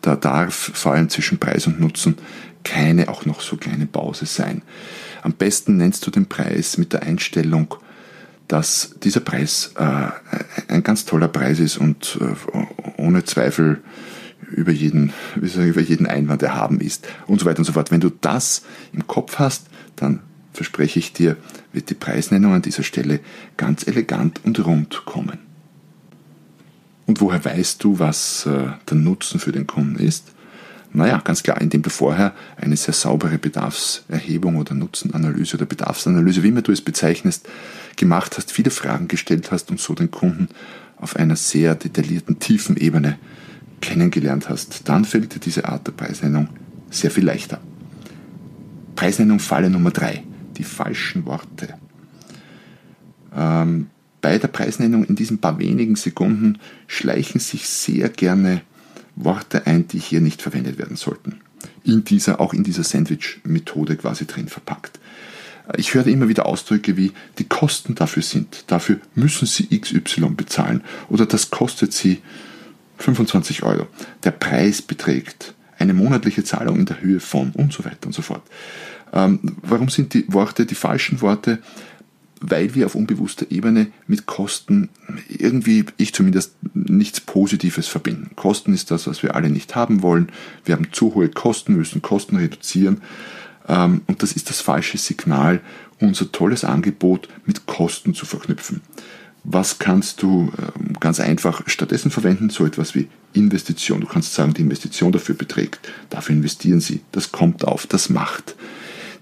Da 0.00 0.16
darf 0.16 0.72
vor 0.74 0.92
allem 0.92 1.08
zwischen 1.08 1.38
Preis 1.38 1.66
und 1.66 1.80
Nutzen 1.80 2.16
keine 2.64 3.08
auch 3.08 3.26
noch 3.26 3.40
so 3.40 3.56
kleine 3.56 3.86
Pause 3.86 4.26
sein. 4.26 4.62
Am 5.22 5.32
besten 5.32 5.76
nennst 5.76 6.06
du 6.06 6.10
den 6.10 6.26
Preis 6.26 6.78
mit 6.78 6.92
der 6.92 7.02
Einstellung, 7.02 7.74
dass 8.52 8.96
dieser 9.02 9.20
Preis 9.20 9.72
äh, 9.76 10.10
ein 10.68 10.82
ganz 10.82 11.06
toller 11.06 11.28
Preis 11.28 11.58
ist 11.58 11.78
und 11.78 12.18
äh, 12.20 12.34
ohne 12.98 13.24
Zweifel 13.24 13.80
über 14.42 14.72
jeden, 14.72 15.14
über 15.36 15.80
jeden 15.80 16.06
Einwand 16.06 16.42
erhaben 16.42 16.78
ist 16.78 17.08
und 17.26 17.40
so 17.40 17.46
weiter 17.46 17.60
und 17.60 17.64
so 17.64 17.72
fort. 17.72 17.90
Wenn 17.90 18.00
du 18.00 18.10
das 18.10 18.62
im 18.92 19.06
Kopf 19.06 19.38
hast, 19.38 19.68
dann 19.96 20.20
verspreche 20.52 20.98
ich 20.98 21.14
dir, 21.14 21.38
wird 21.72 21.88
die 21.88 21.94
Preisnennung 21.94 22.52
an 22.52 22.60
dieser 22.60 22.82
Stelle 22.82 23.20
ganz 23.56 23.86
elegant 23.86 24.44
und 24.44 24.62
rund 24.66 25.06
kommen. 25.06 25.38
Und 27.06 27.22
woher 27.22 27.42
weißt 27.42 27.82
du, 27.82 28.00
was 28.00 28.44
äh, 28.44 28.66
der 28.86 28.96
Nutzen 28.98 29.40
für 29.40 29.52
den 29.52 29.66
Kunden 29.66 29.96
ist? 29.96 30.30
Naja, 30.94 31.18
ganz 31.24 31.42
klar, 31.42 31.60
indem 31.60 31.82
du 31.82 31.90
vorher 31.90 32.34
eine 32.56 32.76
sehr 32.76 32.92
saubere 32.92 33.38
Bedarfserhebung 33.38 34.56
oder 34.56 34.74
Nutzenanalyse 34.74 35.56
oder 35.56 35.64
Bedarfsanalyse, 35.64 36.42
wie 36.42 36.48
immer 36.48 36.62
du 36.62 36.72
es 36.72 36.82
bezeichnest, 36.82 37.48
gemacht 37.96 38.36
hast, 38.36 38.52
viele 38.52 38.70
Fragen 38.70 39.08
gestellt 39.08 39.50
hast 39.50 39.70
und 39.70 39.80
so 39.80 39.94
den 39.94 40.10
Kunden 40.10 40.48
auf 40.96 41.16
einer 41.16 41.36
sehr 41.36 41.74
detaillierten, 41.74 42.38
tiefen 42.38 42.76
Ebene 42.76 43.18
kennengelernt 43.80 44.48
hast. 44.48 44.88
Dann 44.88 45.04
fällt 45.04 45.34
dir 45.34 45.40
diese 45.40 45.64
Art 45.64 45.86
der 45.86 45.92
Preisnennung 45.92 46.48
sehr 46.90 47.10
viel 47.10 47.24
leichter. 47.24 47.58
Preisnennung 48.94 49.40
Falle 49.40 49.70
Nummer 49.70 49.90
drei 49.90 50.24
die 50.56 50.64
falschen 50.64 51.26
Worte. 51.26 51.74
Ähm, 53.34 53.88
bei 54.20 54.38
der 54.38 54.48
Preisnennung 54.48 55.04
in 55.04 55.16
diesen 55.16 55.38
paar 55.38 55.58
wenigen 55.58 55.96
Sekunden 55.96 56.58
schleichen 56.86 57.40
sich 57.40 57.66
sehr 57.68 58.08
gerne 58.08 58.62
Worte 59.16 59.66
ein, 59.66 59.88
die 59.88 59.98
hier 59.98 60.20
nicht 60.20 60.42
verwendet 60.42 60.78
werden 60.78 60.96
sollten. 60.96 61.40
In 61.84 62.04
dieser, 62.04 62.40
auch 62.40 62.54
in 62.54 62.64
dieser 62.64 62.84
Sandwich-Methode 62.84 63.96
quasi 63.96 64.26
drin 64.26 64.48
verpackt. 64.48 64.98
Ich 65.76 65.94
höre 65.94 66.06
immer 66.06 66.28
wieder 66.28 66.46
Ausdrücke 66.46 66.96
wie, 66.96 67.12
die 67.38 67.44
Kosten 67.44 67.94
dafür 67.94 68.22
sind, 68.22 68.64
dafür 68.66 68.98
müssen 69.14 69.46
Sie 69.46 69.68
XY 69.78 70.30
bezahlen 70.30 70.82
oder 71.08 71.24
das 71.24 71.50
kostet 71.50 71.92
Sie 71.92 72.20
25 72.98 73.62
Euro. 73.62 73.86
Der 74.24 74.32
Preis 74.32 74.82
beträgt 74.82 75.54
eine 75.78 75.94
monatliche 75.94 76.44
Zahlung 76.44 76.80
in 76.80 76.86
der 76.86 77.00
Höhe 77.00 77.20
von 77.20 77.52
und 77.52 77.72
so 77.72 77.84
weiter 77.84 78.06
und 78.06 78.12
so 78.12 78.22
fort. 78.22 78.42
Ähm, 79.12 79.56
warum 79.62 79.88
sind 79.88 80.14
die 80.14 80.24
Worte 80.32 80.66
die 80.66 80.74
falschen 80.74 81.20
Worte? 81.20 81.58
Weil 82.44 82.74
wir 82.74 82.86
auf 82.86 82.96
unbewusster 82.96 83.46
Ebene 83.50 83.86
mit 84.08 84.26
Kosten 84.26 84.88
irgendwie, 85.28 85.84
ich 85.96 86.12
zumindest, 86.12 86.54
nichts 86.74 87.20
Positives 87.20 87.86
verbinden. 87.86 88.30
Kosten 88.34 88.74
ist 88.74 88.90
das, 88.90 89.06
was 89.06 89.22
wir 89.22 89.36
alle 89.36 89.48
nicht 89.48 89.76
haben 89.76 90.02
wollen. 90.02 90.30
Wir 90.64 90.74
haben 90.74 90.92
zu 90.92 91.14
hohe 91.14 91.28
Kosten, 91.28 91.76
müssen 91.76 92.02
Kosten 92.02 92.36
reduzieren. 92.36 93.00
Ähm, 93.68 94.02
und 94.08 94.22
das 94.22 94.32
ist 94.32 94.50
das 94.50 94.60
falsche 94.60 94.98
Signal, 94.98 95.60
unser 96.00 96.32
tolles 96.32 96.64
Angebot 96.64 97.28
mit 97.46 97.66
Kosten 97.66 98.12
zu 98.12 98.26
verknüpfen. 98.26 98.80
Was 99.44 99.78
kannst 99.78 100.22
du 100.22 100.52
ähm, 100.58 100.94
ganz 101.00 101.20
einfach 101.20 101.62
stattdessen 101.66 102.10
verwenden? 102.10 102.50
So 102.50 102.64
etwas 102.64 102.94
wie 102.94 103.08
Investition. 103.32 104.00
Du 104.00 104.06
kannst 104.06 104.34
sagen, 104.34 104.54
die 104.54 104.62
Investition 104.62 105.12
dafür 105.12 105.34
beträgt. 105.34 105.80
Dafür 106.10 106.34
investieren 106.34 106.80
sie. 106.80 107.00
Das 107.12 107.32
kommt 107.32 107.64
auf, 107.64 107.86
das 107.86 108.08
macht. 108.08 108.54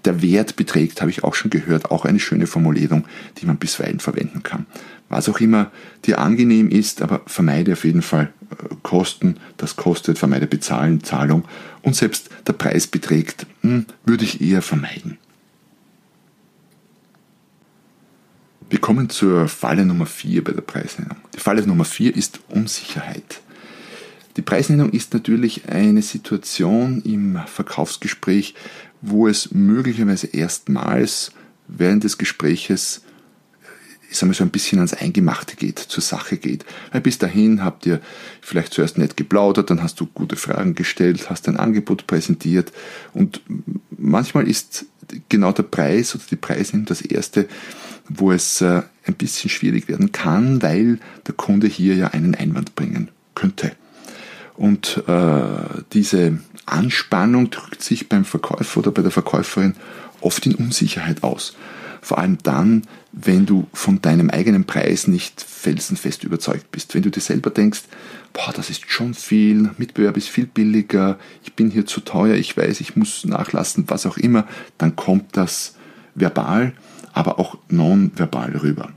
Der 0.05 0.21
Wert 0.21 0.55
beträgt, 0.55 1.01
habe 1.01 1.11
ich 1.11 1.23
auch 1.23 1.35
schon 1.35 1.51
gehört, 1.51 1.91
auch 1.91 2.05
eine 2.05 2.19
schöne 2.19 2.47
Formulierung, 2.47 3.05
die 3.37 3.45
man 3.45 3.57
bisweilen 3.57 3.99
verwenden 3.99 4.43
kann. 4.43 4.65
Was 5.09 5.29
auch 5.29 5.39
immer 5.39 5.71
dir 6.05 6.19
angenehm 6.19 6.69
ist, 6.69 7.01
aber 7.01 7.21
vermeide 7.27 7.73
auf 7.73 7.83
jeden 7.83 8.01
Fall 8.01 8.31
äh, 8.49 8.75
Kosten, 8.81 9.37
das 9.57 9.75
kostet, 9.75 10.17
vermeide 10.17 10.47
Bezahlen, 10.47 11.03
Zahlung 11.03 11.43
und 11.81 11.95
selbst 11.95 12.29
der 12.47 12.53
Preis 12.53 12.87
beträgt, 12.87 13.45
hm, 13.61 13.85
würde 14.05 14.23
ich 14.23 14.41
eher 14.41 14.61
vermeiden. 14.61 15.17
Wir 18.69 18.79
kommen 18.79 19.09
zur 19.09 19.49
Falle 19.49 19.85
Nummer 19.85 20.05
4 20.05 20.45
bei 20.45 20.53
der 20.53 20.61
Preisnennung. 20.61 21.17
Die 21.35 21.41
Falle 21.41 21.67
Nummer 21.67 21.83
4 21.83 22.15
ist 22.15 22.39
Unsicherheit. 22.47 23.41
Die 24.37 24.41
Preisnennung 24.41 24.91
ist 24.91 25.13
natürlich 25.13 25.67
eine 25.69 26.01
Situation 26.01 27.01
im 27.03 27.39
Verkaufsgespräch, 27.45 28.55
wo 29.01 29.27
es 29.27 29.51
möglicherweise 29.51 30.27
erstmals 30.27 31.31
während 31.67 32.03
des 32.03 32.17
Gespräches 32.17 33.01
ich 34.11 34.17
sage 34.17 34.27
mal 34.27 34.33
so 34.33 34.43
ein 34.43 34.49
bisschen 34.49 34.79
ans 34.79 34.93
Eingemachte 34.93 35.55
geht, 35.55 35.79
zur 35.79 36.03
Sache 36.03 36.35
geht. 36.35 36.65
Weil 36.91 36.99
bis 36.99 37.17
dahin 37.17 37.63
habt 37.63 37.85
ihr 37.85 38.01
vielleicht 38.41 38.73
zuerst 38.73 38.97
nett 38.97 39.15
geplaudert, 39.15 39.69
dann 39.69 39.81
hast 39.81 40.01
du 40.01 40.05
gute 40.05 40.35
Fragen 40.35 40.75
gestellt, 40.75 41.29
hast 41.29 41.47
ein 41.47 41.55
Angebot 41.55 42.07
präsentiert 42.07 42.73
und 43.13 43.41
manchmal 43.97 44.49
ist 44.49 44.85
genau 45.29 45.53
der 45.53 45.63
Preis 45.63 46.13
oder 46.13 46.25
die 46.29 46.35
Preisnennung 46.35 46.85
das 46.87 47.01
erste, 47.01 47.47
wo 48.09 48.33
es 48.33 48.59
äh, 48.59 48.81
ein 49.05 49.13
bisschen 49.13 49.49
schwierig 49.49 49.87
werden 49.87 50.11
kann, 50.11 50.61
weil 50.61 50.99
der 51.25 51.33
Kunde 51.33 51.67
hier 51.67 51.95
ja 51.95 52.07
einen 52.09 52.35
Einwand 52.35 52.75
bringen 52.75 53.07
könnte. 53.33 53.71
Und 54.61 55.01
äh, 55.07 55.81
diese 55.91 56.37
Anspannung 56.67 57.49
drückt 57.49 57.81
sich 57.81 58.09
beim 58.09 58.25
Verkäufer 58.25 58.81
oder 58.81 58.91
bei 58.91 59.01
der 59.01 59.09
Verkäuferin 59.09 59.73
oft 60.19 60.45
in 60.45 60.53
Unsicherheit 60.53 61.23
aus. 61.23 61.55
Vor 61.99 62.19
allem 62.19 62.37
dann, 62.43 62.83
wenn 63.11 63.47
du 63.47 63.65
von 63.73 64.03
deinem 64.03 64.29
eigenen 64.29 64.65
Preis 64.65 65.07
nicht 65.07 65.41
felsenfest 65.41 66.23
überzeugt 66.23 66.71
bist. 66.71 66.93
Wenn 66.93 67.01
du 67.01 67.09
dir 67.09 67.21
selber 67.21 67.49
denkst, 67.49 67.81
boah, 68.33 68.53
das 68.55 68.69
ist 68.69 68.83
schon 68.87 69.15
viel, 69.15 69.71
Mitbewerb 69.79 70.15
ist 70.15 70.29
viel 70.29 70.45
billiger, 70.45 71.17
ich 71.43 71.53
bin 71.53 71.71
hier 71.71 71.87
zu 71.87 71.99
teuer, 72.01 72.35
ich 72.35 72.55
weiß, 72.55 72.81
ich 72.81 72.95
muss 72.95 73.25
nachlassen, 73.25 73.85
was 73.87 74.05
auch 74.05 74.17
immer, 74.17 74.45
dann 74.77 74.95
kommt 74.95 75.35
das 75.37 75.73
verbal, 76.13 76.73
aber 77.13 77.39
auch 77.39 77.57
nonverbal 77.67 78.55
rüber. 78.57 78.91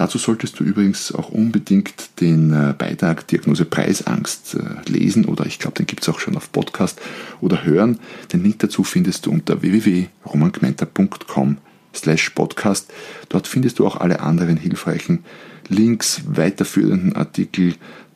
Dazu 0.00 0.16
solltest 0.16 0.58
du 0.58 0.64
übrigens 0.64 1.12
auch 1.12 1.28
unbedingt 1.28 2.22
den 2.22 2.54
äh, 2.54 2.72
Beitrag 2.72 3.26
Diagnose 3.28 3.66
Preisangst 3.66 4.54
äh, 4.54 4.90
lesen 4.90 5.26
oder 5.26 5.44
ich 5.44 5.58
glaube, 5.58 5.76
den 5.76 5.84
gibt 5.84 6.00
es 6.00 6.08
auch 6.08 6.20
schon 6.20 6.38
auf 6.38 6.50
Podcast 6.52 6.98
oder 7.42 7.64
hören. 7.64 7.98
Den 8.32 8.42
Link 8.42 8.60
dazu 8.60 8.82
findest 8.82 9.26
du 9.26 9.30
unter 9.30 9.60
www.romangmenta.com 9.60 11.58
slash 11.94 12.30
podcast. 12.30 12.90
Dort 13.28 13.46
findest 13.46 13.78
du 13.78 13.86
auch 13.86 13.96
alle 13.96 14.20
anderen 14.20 14.56
hilfreichen 14.56 15.22
Links, 15.68 16.22
weiterführenden 16.26 17.14
Artikel, 17.14 17.74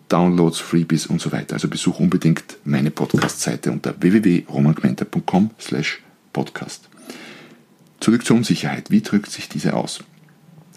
Downloads, 0.08 0.60
Freebies 0.60 1.06
und 1.06 1.20
so 1.20 1.32
weiter. 1.32 1.52
Also 1.52 1.68
besuch 1.68 2.00
unbedingt 2.00 2.56
meine 2.64 2.92
Podcast-Seite 2.92 3.70
unter 3.70 3.94
www.romangmenta.com 4.00 5.50
slash 5.60 6.00
podcast. 6.32 6.88
Zurück 8.00 8.24
zur 8.24 8.36
Unsicherheit. 8.38 8.90
Wie 8.90 9.02
drückt 9.02 9.30
sich 9.30 9.50
diese 9.50 9.74
aus? 9.74 10.02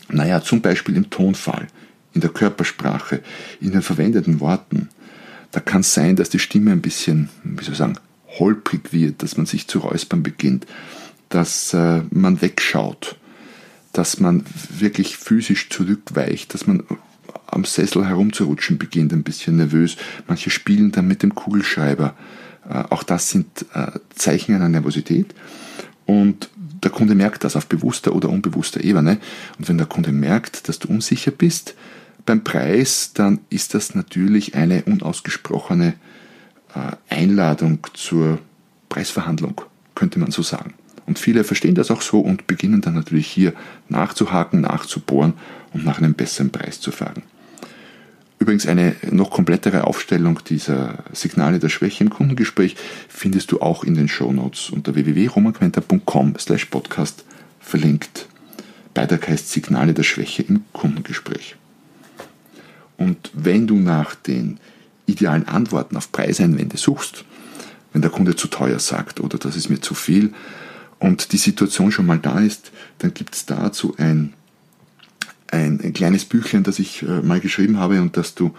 Naja, 0.09 0.41
zum 0.41 0.61
Beispiel 0.61 0.95
im 0.95 1.09
Tonfall, 1.09 1.67
in 2.13 2.21
der 2.21 2.29
Körpersprache, 2.29 3.21
in 3.59 3.71
den 3.71 3.81
verwendeten 3.81 4.39
Worten. 4.39 4.89
Da 5.51 5.59
kann 5.59 5.81
es 5.81 5.93
sein, 5.93 6.15
dass 6.15 6.29
die 6.29 6.39
Stimme 6.39 6.71
ein 6.71 6.81
bisschen, 6.81 7.29
wie 7.43 7.63
soll 7.63 7.73
ich 7.73 7.77
sagen, 7.77 7.97
holprig 8.39 8.93
wird, 8.93 9.23
dass 9.23 9.37
man 9.37 9.45
sich 9.45 9.67
zu 9.67 9.79
räuspern 9.79 10.23
beginnt, 10.23 10.65
dass 11.29 11.73
äh, 11.73 12.01
man 12.09 12.41
wegschaut, 12.41 13.17
dass 13.93 14.19
man 14.19 14.43
wirklich 14.69 15.17
physisch 15.17 15.69
zurückweicht, 15.69 16.53
dass 16.53 16.67
man 16.67 16.83
am 17.47 17.65
Sessel 17.65 18.05
herumzurutschen 18.05 18.77
beginnt, 18.77 19.13
ein 19.13 19.23
bisschen 19.23 19.57
nervös. 19.57 19.97
Manche 20.27 20.49
spielen 20.49 20.91
dann 20.91 21.07
mit 21.07 21.23
dem 21.23 21.35
Kugelschreiber. 21.35 22.15
Äh, 22.69 22.83
auch 22.89 23.03
das 23.03 23.29
sind 23.29 23.65
äh, 23.73 23.91
Zeichen 24.15 24.55
einer 24.55 24.69
Nervosität. 24.69 25.33
Und 26.05 26.49
der 26.83 26.91
Kunde 26.91 27.15
merkt 27.15 27.43
das 27.43 27.55
auf 27.55 27.67
bewusster 27.67 28.15
oder 28.15 28.29
unbewusster 28.29 28.83
Ebene. 28.83 29.17
Und 29.57 29.67
wenn 29.67 29.77
der 29.77 29.87
Kunde 29.87 30.11
merkt, 30.11 30.67
dass 30.67 30.79
du 30.79 30.87
unsicher 30.87 31.31
bist 31.31 31.75
beim 32.25 32.43
Preis, 32.43 33.11
dann 33.13 33.39
ist 33.49 33.73
das 33.73 33.95
natürlich 33.95 34.55
eine 34.55 34.83
unausgesprochene 34.83 35.93
äh, 36.75 37.13
Einladung 37.13 37.79
zur 37.93 38.39
Preisverhandlung, 38.89 39.61
könnte 39.95 40.19
man 40.19 40.31
so 40.31 40.41
sagen. 40.41 40.73
Und 41.05 41.19
viele 41.19 41.43
verstehen 41.43 41.75
das 41.75 41.89
auch 41.89 42.01
so 42.01 42.19
und 42.19 42.47
beginnen 42.47 42.81
dann 42.81 42.93
natürlich 42.93 43.27
hier 43.27 43.53
nachzuhaken, 43.87 44.61
nachzubohren 44.61 45.33
und 45.73 45.85
nach 45.85 45.99
einem 45.99 46.13
besseren 46.13 46.51
Preis 46.51 46.81
zu 46.81 46.91
fragen. 46.91 47.23
Übrigens 48.47 48.65
eine 48.65 48.95
noch 49.11 49.29
komplettere 49.29 49.83
Aufstellung 49.83 50.39
dieser 50.47 51.03
Signale 51.11 51.59
der 51.59 51.67
Schwäche 51.67 52.05
im 52.05 52.09
Kundengespräch 52.09 52.77
findest 53.09 53.51
du 53.51 53.59
auch 53.59 53.83
in 53.83 53.93
den 53.93 54.07
Shownotes 54.07 54.69
unter 54.69 54.95
www.romanquenter.com 54.95 56.35
slash 56.39 56.63
podcast 56.63 57.25
verlinkt. 57.59 58.29
Beitrag 58.93 59.27
heißt 59.27 59.51
Signale 59.51 59.93
der 59.93 60.03
Schwäche 60.03 60.43
im 60.43 60.63
Kundengespräch. 60.71 61.57
Und 62.95 63.31
wenn 63.33 63.67
du 63.67 63.75
nach 63.75 64.15
den 64.15 64.61
idealen 65.07 65.45
Antworten 65.45 65.97
auf 65.97 66.13
Preiseinwände 66.13 66.77
suchst, 66.77 67.25
wenn 67.91 68.01
der 68.01 68.11
Kunde 68.11 68.37
zu 68.37 68.47
teuer 68.47 68.79
sagt 68.79 69.19
oder 69.19 69.37
das 69.37 69.57
ist 69.57 69.67
mir 69.67 69.81
zu 69.81 69.93
viel 69.93 70.33
und 70.99 71.33
die 71.33 71.37
Situation 71.37 71.91
schon 71.91 72.05
mal 72.05 72.17
da 72.17 72.39
ist, 72.39 72.71
dann 72.99 73.13
gibt 73.13 73.35
es 73.35 73.45
dazu 73.45 73.95
ein 73.97 74.31
ein, 75.51 75.79
ein 75.81 75.93
kleines 75.93 76.25
Büchlein, 76.25 76.63
das 76.63 76.79
ich 76.79 77.03
äh, 77.03 77.21
mal 77.21 77.39
geschrieben 77.39 77.77
habe 77.79 78.01
und 78.01 78.17
das 78.17 78.35
du 78.35 78.53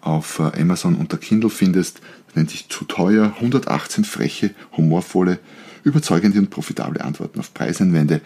auf 0.00 0.40
äh, 0.40 0.60
Amazon 0.60 0.96
unter 0.96 1.16
Kindle 1.16 1.50
findest. 1.50 2.00
Das 2.26 2.36
nennt 2.36 2.50
sich 2.50 2.68
Zu 2.68 2.84
teuer, 2.84 3.34
118 3.36 4.04
freche, 4.04 4.50
humorvolle, 4.76 5.38
überzeugende 5.84 6.38
und 6.38 6.50
profitable 6.50 7.02
Antworten 7.02 7.40
auf 7.40 7.54
Preiseinwände 7.54 8.20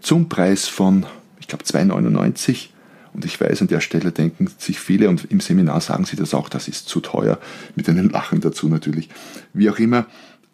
zum 0.00 0.28
Preis 0.28 0.68
von, 0.68 1.06
ich 1.38 1.48
glaube, 1.48 1.64
2,99. 1.64 2.68
Und 3.12 3.24
ich 3.24 3.40
weiß, 3.40 3.60
an 3.60 3.68
der 3.68 3.80
Stelle 3.80 4.12
denken 4.12 4.48
sich 4.58 4.78
viele 4.78 5.08
und 5.08 5.24
im 5.30 5.40
Seminar 5.40 5.80
sagen 5.80 6.04
sie 6.04 6.16
das 6.16 6.32
auch, 6.32 6.48
das 6.48 6.68
ist 6.68 6.88
zu 6.88 7.00
teuer, 7.00 7.38
mit 7.74 7.88
einem 7.88 8.08
Lachen 8.08 8.40
dazu 8.40 8.68
natürlich. 8.68 9.08
Wie 9.52 9.68
auch 9.68 9.78
immer, 9.80 10.06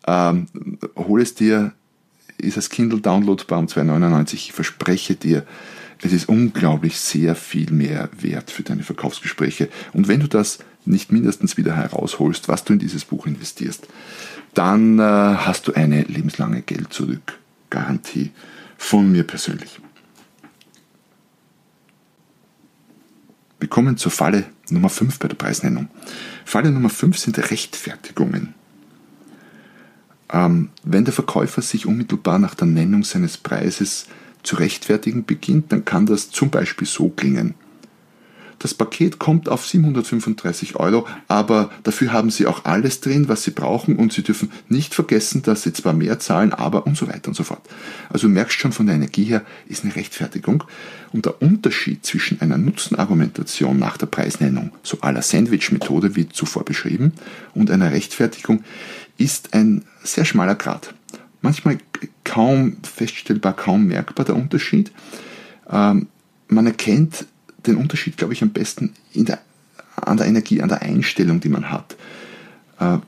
ähm, 0.06 0.46
hol 0.96 1.20
es 1.20 1.34
dir, 1.34 1.72
ist 2.38 2.56
als 2.56 2.70
Kindle 2.70 3.00
downloadbar 3.00 3.58
um 3.58 3.66
2,99. 3.66 4.34
Ich 4.34 4.52
verspreche 4.52 5.16
dir, 5.16 5.44
es 6.02 6.12
ist 6.12 6.28
unglaublich 6.28 6.98
sehr 6.98 7.34
viel 7.34 7.72
mehr 7.72 8.10
wert 8.18 8.50
für 8.50 8.62
deine 8.62 8.82
Verkaufsgespräche. 8.82 9.68
Und 9.92 10.08
wenn 10.08 10.20
du 10.20 10.28
das 10.28 10.58
nicht 10.84 11.10
mindestens 11.10 11.56
wieder 11.56 11.74
herausholst, 11.74 12.48
was 12.48 12.64
du 12.64 12.74
in 12.74 12.78
dieses 12.78 13.04
Buch 13.04 13.26
investierst, 13.26 13.86
dann 14.54 14.98
äh, 14.98 15.02
hast 15.02 15.68
du 15.68 15.72
eine 15.72 16.02
lebenslange 16.02 16.62
Geld-Zurück-Garantie 16.62 18.32
von 18.76 19.10
mir 19.10 19.24
persönlich. 19.24 19.80
Wir 23.58 23.68
kommen 23.68 23.96
zur 23.96 24.12
Falle 24.12 24.44
Nummer 24.70 24.90
5 24.90 25.18
bei 25.18 25.28
der 25.28 25.36
Preisnennung. 25.36 25.88
Falle 26.44 26.70
Nummer 26.70 26.90
5 26.90 27.18
sind 27.18 27.50
Rechtfertigungen. 27.50 28.54
Ähm, 30.30 30.70
wenn 30.82 31.04
der 31.04 31.14
Verkäufer 31.14 31.62
sich 31.62 31.86
unmittelbar 31.86 32.38
nach 32.38 32.54
der 32.54 32.66
Nennung 32.66 33.04
seines 33.04 33.38
Preises 33.38 34.06
zu 34.46 34.56
rechtfertigen 34.56 35.24
beginnt, 35.24 35.72
dann 35.72 35.84
kann 35.84 36.06
das 36.06 36.30
zum 36.30 36.50
Beispiel 36.50 36.86
so 36.86 37.08
klingen. 37.08 37.54
Das 38.58 38.72
Paket 38.72 39.18
kommt 39.18 39.50
auf 39.50 39.66
735 39.66 40.76
Euro, 40.76 41.06
aber 41.28 41.70
dafür 41.82 42.12
haben 42.12 42.30
Sie 42.30 42.46
auch 42.46 42.64
alles 42.64 43.00
drin, 43.00 43.28
was 43.28 43.42
Sie 43.42 43.50
brauchen 43.50 43.96
und 43.96 44.14
Sie 44.14 44.22
dürfen 44.22 44.50
nicht 44.68 44.94
vergessen, 44.94 45.42
dass 45.42 45.62
Sie 45.62 45.74
zwar 45.74 45.92
mehr 45.92 46.18
zahlen, 46.20 46.54
aber 46.54 46.86
und 46.86 46.96
so 46.96 47.06
weiter 47.06 47.28
und 47.28 47.34
so 47.34 47.44
fort. 47.44 47.60
Also 48.08 48.28
merkst 48.28 48.58
schon 48.58 48.72
von 48.72 48.86
der 48.86 48.94
Energie 48.94 49.24
her, 49.24 49.44
ist 49.66 49.84
eine 49.84 49.94
Rechtfertigung. 49.94 50.64
Und 51.12 51.26
der 51.26 51.42
Unterschied 51.42 52.06
zwischen 52.06 52.40
einer 52.40 52.56
Nutzenargumentation 52.56 53.78
nach 53.78 53.98
der 53.98 54.06
Preisnennung, 54.06 54.72
so 54.82 54.98
aller 55.02 55.22
Sandwich-Methode 55.22 56.16
wie 56.16 56.28
zuvor 56.28 56.64
beschrieben, 56.64 57.12
und 57.54 57.70
einer 57.70 57.92
Rechtfertigung 57.92 58.64
ist 59.18 59.52
ein 59.52 59.84
sehr 60.02 60.24
schmaler 60.24 60.54
Grad 60.54 60.94
manchmal 61.46 61.78
kaum 62.24 62.76
feststellbar, 62.82 63.54
kaum 63.54 63.86
merkbar 63.86 64.26
der 64.26 64.36
Unterschied. 64.36 64.90
Ähm, 65.70 66.08
man 66.48 66.66
erkennt 66.66 67.26
den 67.66 67.76
Unterschied, 67.76 68.16
glaube 68.16 68.34
ich, 68.34 68.42
am 68.42 68.50
besten 68.50 68.92
der, 69.14 69.38
an 69.96 70.16
der 70.16 70.26
Energie, 70.26 70.60
an 70.60 70.68
der 70.68 70.82
Einstellung, 70.82 71.40
die 71.40 71.48
man 71.48 71.70
hat. 71.70 71.96
äh, 72.78 72.98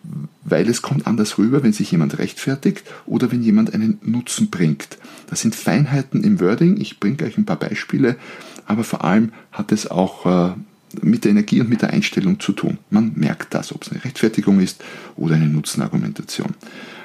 weil 0.44 0.68
es 0.68 0.82
kommt 0.82 1.06
anders 1.06 1.38
rüber, 1.38 1.62
wenn 1.62 1.72
sich 1.72 1.90
jemand 1.90 2.18
rechtfertigt 2.18 2.84
oder 3.06 3.30
wenn 3.30 3.42
jemand 3.42 3.74
einen 3.74 3.98
Nutzen 4.02 4.48
bringt. 4.50 4.98
Das 5.28 5.40
sind 5.40 5.54
Feinheiten 5.54 6.24
im 6.24 6.40
Wording. 6.40 6.80
Ich 6.80 7.00
bringe 7.00 7.16
gleich 7.16 7.36
ein 7.36 7.44
paar 7.44 7.58
Beispiele, 7.58 8.16
aber 8.66 8.84
vor 8.84 9.04
allem 9.04 9.32
hat 9.52 9.72
es 9.72 9.90
auch 9.90 10.26
äh, 10.26 10.54
mit 11.02 11.24
der 11.24 11.32
Energie 11.32 11.60
und 11.60 11.68
mit 11.68 11.82
der 11.82 11.90
Einstellung 11.90 12.40
zu 12.40 12.52
tun. 12.52 12.78
Man 12.88 13.12
merkt 13.16 13.52
das, 13.52 13.74
ob 13.74 13.82
es 13.82 13.92
eine 13.92 14.02
Rechtfertigung 14.02 14.60
ist 14.60 14.82
oder 15.16 15.34
eine 15.34 15.48
Nutzenargumentation. 15.48 16.54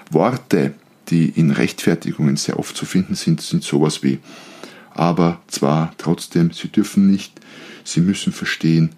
Worte, 0.10 0.74
die 1.10 1.30
in 1.30 1.52
Rechtfertigungen 1.52 2.38
sehr 2.38 2.60
oft 2.60 2.76
zu 2.76 2.86
finden 2.86 3.16
sind, 3.16 3.42
sind 3.42 3.64
sowas 3.64 4.04
wie 4.04 4.20
aber 4.94 5.42
zwar 5.48 5.94
trotzdem, 5.98 6.52
sie 6.52 6.68
dürfen 6.68 7.10
nicht, 7.10 7.40
sie 7.84 8.02
müssen 8.02 8.32
verstehen 8.32 8.92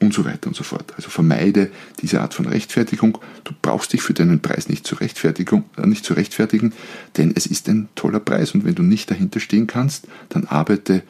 und 0.00 0.12
so 0.12 0.24
weiter 0.24 0.48
und 0.48 0.56
so 0.56 0.64
fort. 0.64 0.92
Also 0.96 1.10
vermeide 1.10 1.70
diese 2.00 2.20
Art 2.20 2.34
von 2.34 2.46
Rechtfertigung. 2.46 3.18
Du 3.44 3.52
brauchst 3.60 3.92
dich 3.92 4.02
für 4.02 4.14
deinen 4.14 4.40
Preis 4.40 4.68
nicht 4.68 4.86
zu, 4.86 4.96
Rechtfertigung, 4.96 5.64
äh, 5.76 5.86
nicht 5.86 6.04
zu 6.04 6.14
rechtfertigen, 6.14 6.72
denn 7.16 7.32
es 7.36 7.46
ist 7.46 7.68
ein 7.68 7.88
toller 7.94 8.20
Preis 8.20 8.52
und 8.52 8.64
wenn 8.64 8.74
du 8.74 8.82
nicht 8.82 9.10
dahinter 9.10 9.40
stehen 9.40 9.66
kannst, 9.66 10.08
dann 10.30 10.46
arbeite 10.46 11.02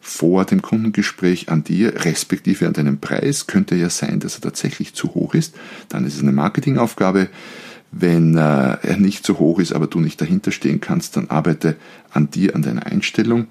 vor 0.00 0.44
dem 0.44 0.62
Kundengespräch 0.62 1.48
an 1.48 1.62
dir, 1.62 2.04
respektive 2.04 2.66
an 2.66 2.72
deinem 2.72 2.98
Preis. 2.98 3.46
Könnte 3.46 3.76
ja 3.76 3.88
sein, 3.88 4.18
dass 4.18 4.34
er 4.36 4.40
tatsächlich 4.40 4.94
zu 4.94 5.14
hoch 5.14 5.34
ist. 5.34 5.54
Dann 5.88 6.04
ist 6.04 6.16
es 6.16 6.22
eine 6.22 6.32
Marketingaufgabe. 6.32 7.28
Wenn 7.92 8.36
äh, 8.36 8.78
er 8.82 8.96
nicht 8.96 9.24
so 9.24 9.38
hoch 9.38 9.58
ist, 9.58 9.72
aber 9.72 9.86
du 9.86 10.00
nicht 10.00 10.20
dahinter 10.20 10.50
stehen 10.50 10.80
kannst, 10.80 11.16
dann 11.16 11.28
arbeite 11.28 11.76
an 12.10 12.30
dir, 12.30 12.56
an 12.56 12.62
deiner 12.62 12.86
Einstellung. 12.86 13.48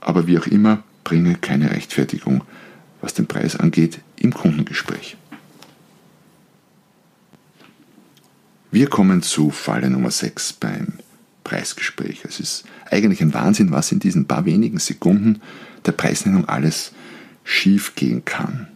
Aber 0.00 0.26
wie 0.26 0.38
auch 0.38 0.46
immer, 0.46 0.82
bringe 1.04 1.36
keine 1.36 1.70
Rechtfertigung, 1.70 2.42
was 3.00 3.14
den 3.14 3.26
Preis 3.26 3.54
angeht, 3.54 4.00
im 4.16 4.34
Kundengespräch. 4.34 5.16
Wir 8.72 8.88
kommen 8.88 9.22
zu 9.22 9.50
Falle 9.50 9.88
Nummer 9.88 10.10
6 10.10 10.54
beim 10.54 10.94
Preisgespräch. 11.44 12.24
Es 12.24 12.40
ist 12.40 12.64
eigentlich 12.90 13.20
ein 13.20 13.32
Wahnsinn, 13.32 13.70
was 13.70 13.92
in 13.92 14.00
diesen 14.00 14.26
paar 14.26 14.46
wenigen 14.46 14.80
Sekunden 14.80 15.40
der 15.86 15.92
Preisnennung 15.92 16.48
alles 16.48 16.92
schief 17.44 17.94
gehen 17.94 18.24
kann. 18.24 18.66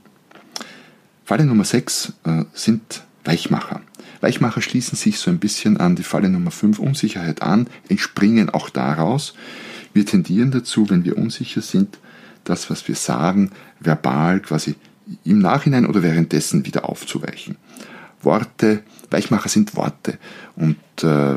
Falle 1.25 1.47
Nummer 1.47 1.65
6 1.65 2.13
äh, 2.25 2.45
sind 2.53 3.03
Weichmacher. 3.29 3.83
Weichmacher 4.23 4.63
schließen 4.63 4.97
sich 4.97 5.19
so 5.19 5.31
ein 5.31 5.39
bisschen 5.39 5.77
an 5.77 5.97
die 5.97 6.03
Falle 6.03 6.31
Nummer 6.31 6.51
5 6.51 6.79
Unsicherheit 6.79 7.43
an, 7.43 7.69
entspringen 7.91 8.49
auch 8.49 8.71
daraus. 8.71 9.35
Wir 9.93 10.07
tendieren 10.07 10.51
dazu, 10.51 10.89
wenn 10.89 11.05
wir 11.05 11.19
unsicher 11.19 11.61
sind, 11.61 11.99
das, 12.45 12.71
was 12.71 12.89
wir 12.89 12.95
sagen, 12.95 13.51
verbal 13.81 14.41
quasi 14.41 14.77
im 15.25 15.41
Nachhinein 15.41 15.85
oder 15.85 16.03
währenddessen 16.03 16.65
wieder 16.65 16.89
aufzuweichen. 16.89 17.57
Worte, 18.23 18.83
Weichmacher 19.11 19.51
sind 19.51 19.77
Worte 19.77 20.19
und 20.57 20.77
äh, 21.03 21.37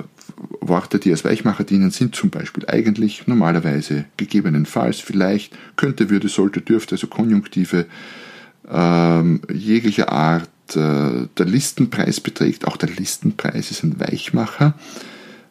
Worte, 0.61 0.97
die 0.97 1.11
als 1.11 1.25
Weichmacher 1.25 1.65
dienen, 1.65 1.91
sind 1.91 2.15
zum 2.15 2.29
Beispiel 2.29 2.65
eigentlich 2.67 3.27
normalerweise 3.27 4.05
gegebenenfalls, 4.15 5.01
vielleicht, 5.01 5.53
könnte, 5.75 6.09
würde, 6.09 6.29
sollte, 6.29 6.61
dürfte, 6.61 6.95
also 6.95 7.07
Konjunktive 7.07 7.85
ähm, 8.69 9.41
jeglicher 9.51 10.09
Art. 10.09 10.49
Äh, 10.75 11.27
der 11.37 11.45
Listenpreis 11.45 12.19
beträgt, 12.19 12.65
auch 12.67 12.77
der 12.77 12.89
Listenpreis 12.89 13.71
ist 13.71 13.83
ein 13.83 13.99
Weichmacher, 13.99 14.73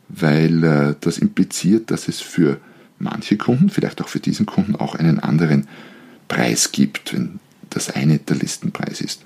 weil 0.08 0.64
äh, 0.64 0.94
das 1.00 1.18
impliziert, 1.18 1.90
dass 1.90 2.08
es 2.08 2.20
für 2.20 2.58
manche 2.98 3.36
Kunden, 3.36 3.70
vielleicht 3.70 4.02
auch 4.02 4.08
für 4.08 4.20
diesen 4.20 4.46
Kunden, 4.46 4.76
auch 4.76 4.94
einen 4.94 5.20
anderen 5.20 5.68
Preis 6.28 6.72
gibt, 6.72 7.12
wenn 7.12 7.40
das 7.70 7.90
eine 7.90 8.18
der 8.18 8.36
Listenpreis 8.36 9.00
ist. 9.00 9.22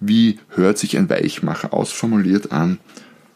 Wie 0.00 0.38
hört 0.50 0.78
sich 0.78 0.96
ein 0.96 1.10
Weichmacher 1.10 1.72
ausformuliert 1.74 2.52
an? 2.52 2.78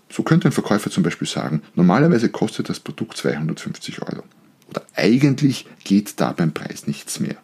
So 0.08 0.22
könnte 0.22 0.48
ein 0.48 0.52
Verkäufer 0.52 0.90
zum 0.90 1.02
Beispiel 1.02 1.26
sagen, 1.28 1.62
normalerweise 1.74 2.28
kostet 2.28 2.68
das 2.68 2.80
Produkt 2.80 3.16
250 3.16 4.02
Euro. 4.02 4.22
Oder 4.68 4.82
eigentlich 4.94 5.66
geht 5.84 6.20
da 6.20 6.32
beim 6.32 6.52
Preis 6.52 6.86
nichts 6.86 7.18
mehr. 7.20 7.36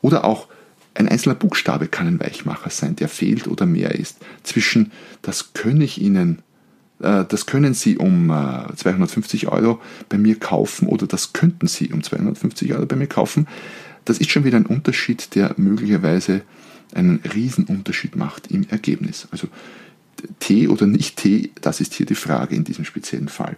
Oder 0.00 0.24
auch 0.24 0.48
ein 0.94 1.08
einzelner 1.08 1.34
Buchstabe 1.34 1.88
kann 1.88 2.06
ein 2.06 2.20
Weichmacher 2.20 2.70
sein, 2.70 2.96
der 2.96 3.08
fehlt 3.08 3.48
oder 3.48 3.66
mehr 3.66 3.94
ist. 3.94 4.18
Zwischen 4.42 4.92
das 5.22 5.52
kann 5.54 5.80
ich 5.80 6.00
Ihnen, 6.00 6.42
äh, 7.00 7.24
das 7.26 7.46
können 7.46 7.74
Sie 7.74 7.96
um 7.96 8.28
250 8.28 9.48
Euro 9.48 9.80
bei 10.08 10.18
mir 10.18 10.38
kaufen 10.38 10.88
oder 10.88 11.06
das 11.06 11.32
könnten 11.32 11.66
Sie 11.66 11.92
um 11.92 12.02
250 12.02 12.74
Euro 12.74 12.86
bei 12.86 12.96
mir 12.96 13.06
kaufen. 13.06 13.46
Das 14.04 14.18
ist 14.18 14.30
schon 14.30 14.44
wieder 14.44 14.56
ein 14.56 14.66
Unterschied, 14.66 15.34
der 15.34 15.54
möglicherweise 15.56 16.42
einen 16.94 17.20
Riesenunterschied 17.34 18.16
macht 18.16 18.50
im 18.50 18.68
Ergebnis. 18.68 19.28
Also 19.30 19.48
T 20.40 20.68
oder 20.68 20.86
nicht 20.86 21.16
T, 21.16 21.50
das 21.60 21.80
ist 21.80 21.94
hier 21.94 22.06
die 22.06 22.14
Frage 22.14 22.54
in 22.54 22.64
diesem 22.64 22.84
speziellen 22.84 23.28
Fall. 23.28 23.56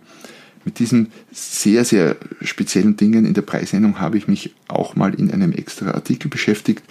Mit 0.64 0.78
diesen 0.78 1.12
sehr, 1.30 1.84
sehr 1.84 2.16
speziellen 2.40 2.96
Dingen 2.96 3.26
in 3.26 3.34
der 3.34 3.42
Preisnennung 3.42 4.00
habe 4.00 4.16
ich 4.16 4.28
mich 4.28 4.54
auch 4.68 4.96
mal 4.96 5.12
in 5.14 5.30
einem 5.30 5.52
extra 5.52 5.90
Artikel 5.90 6.28
beschäftigt, 6.28 6.82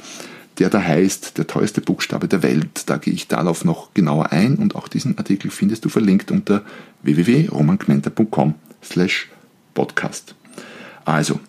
der 0.60 0.70
da 0.70 0.82
heißt, 0.82 1.38
der 1.38 1.48
teuerste 1.48 1.82
Buchstabe 1.82 2.28
der 2.28 2.44
Welt. 2.44 2.84
Da 2.90 2.98
gehe 2.98 3.14
ich 3.14 3.28
darauf 3.28 3.66
noch 3.66 3.94
genauer 3.94 4.32
ein 4.32 4.56
und 4.56 4.76
auch 4.76 4.88
diesen 4.88 5.18
Artikel 5.18 5.52
findest 5.52 5.86
du 5.86 5.90
verlinkt 5.90 6.32
unter 6.32 6.64
www.romangmenta.com 7.02 8.56
slash 8.84 9.30
podcast. 9.74 10.36
Also, 11.06 11.40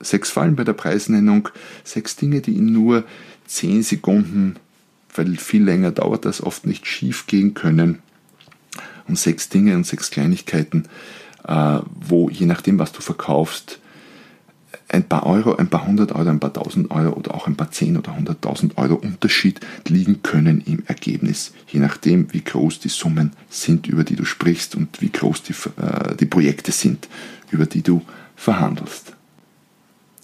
sechs 0.00 0.30
Fallen 0.30 0.56
bei 0.56 0.64
der 0.64 0.72
Preisnennung, 0.72 1.48
sechs 1.84 2.16
Dinge, 2.16 2.40
die 2.40 2.56
in 2.56 2.72
nur 2.72 3.04
zehn 3.46 3.82
Sekunden 3.82 4.56
weil 5.14 5.36
viel 5.36 5.64
länger 5.64 5.90
dauert 5.90 6.24
das 6.24 6.42
oft 6.42 6.66
nicht 6.66 6.86
schief 6.86 7.26
gehen 7.26 7.54
können. 7.54 8.00
Und 9.08 9.18
sechs 9.18 9.48
Dinge 9.48 9.74
und 9.74 9.86
sechs 9.86 10.10
Kleinigkeiten, 10.10 10.84
äh, 11.46 11.78
wo 11.94 12.30
je 12.30 12.46
nachdem, 12.46 12.78
was 12.78 12.92
du 12.92 13.00
verkaufst, 13.00 13.80
ein 14.92 15.04
paar 15.04 15.24
Euro, 15.24 15.54
ein 15.54 15.68
paar 15.68 15.86
hundert 15.86 16.12
Euro, 16.12 16.28
ein 16.28 16.40
paar 16.40 16.52
tausend 16.52 16.90
Euro 16.90 17.14
oder 17.14 17.34
auch 17.34 17.46
ein 17.46 17.54
paar 17.54 17.70
zehn 17.70 17.96
oder 17.96 18.16
hunderttausend 18.16 18.76
Euro 18.76 18.94
Unterschied 18.94 19.60
liegen 19.86 20.22
können 20.22 20.60
im 20.66 20.82
Ergebnis, 20.86 21.52
je 21.68 21.78
nachdem, 21.78 22.32
wie 22.32 22.42
groß 22.42 22.80
die 22.80 22.88
Summen 22.88 23.32
sind, 23.48 23.86
über 23.86 24.02
die 24.02 24.16
du 24.16 24.24
sprichst 24.24 24.74
und 24.74 25.00
wie 25.00 25.10
groß 25.10 25.44
die, 25.44 25.52
äh, 25.80 26.16
die 26.16 26.26
Projekte 26.26 26.72
sind, 26.72 27.08
über 27.50 27.66
die 27.66 27.82
du 27.82 28.02
verhandelst. 28.34 29.14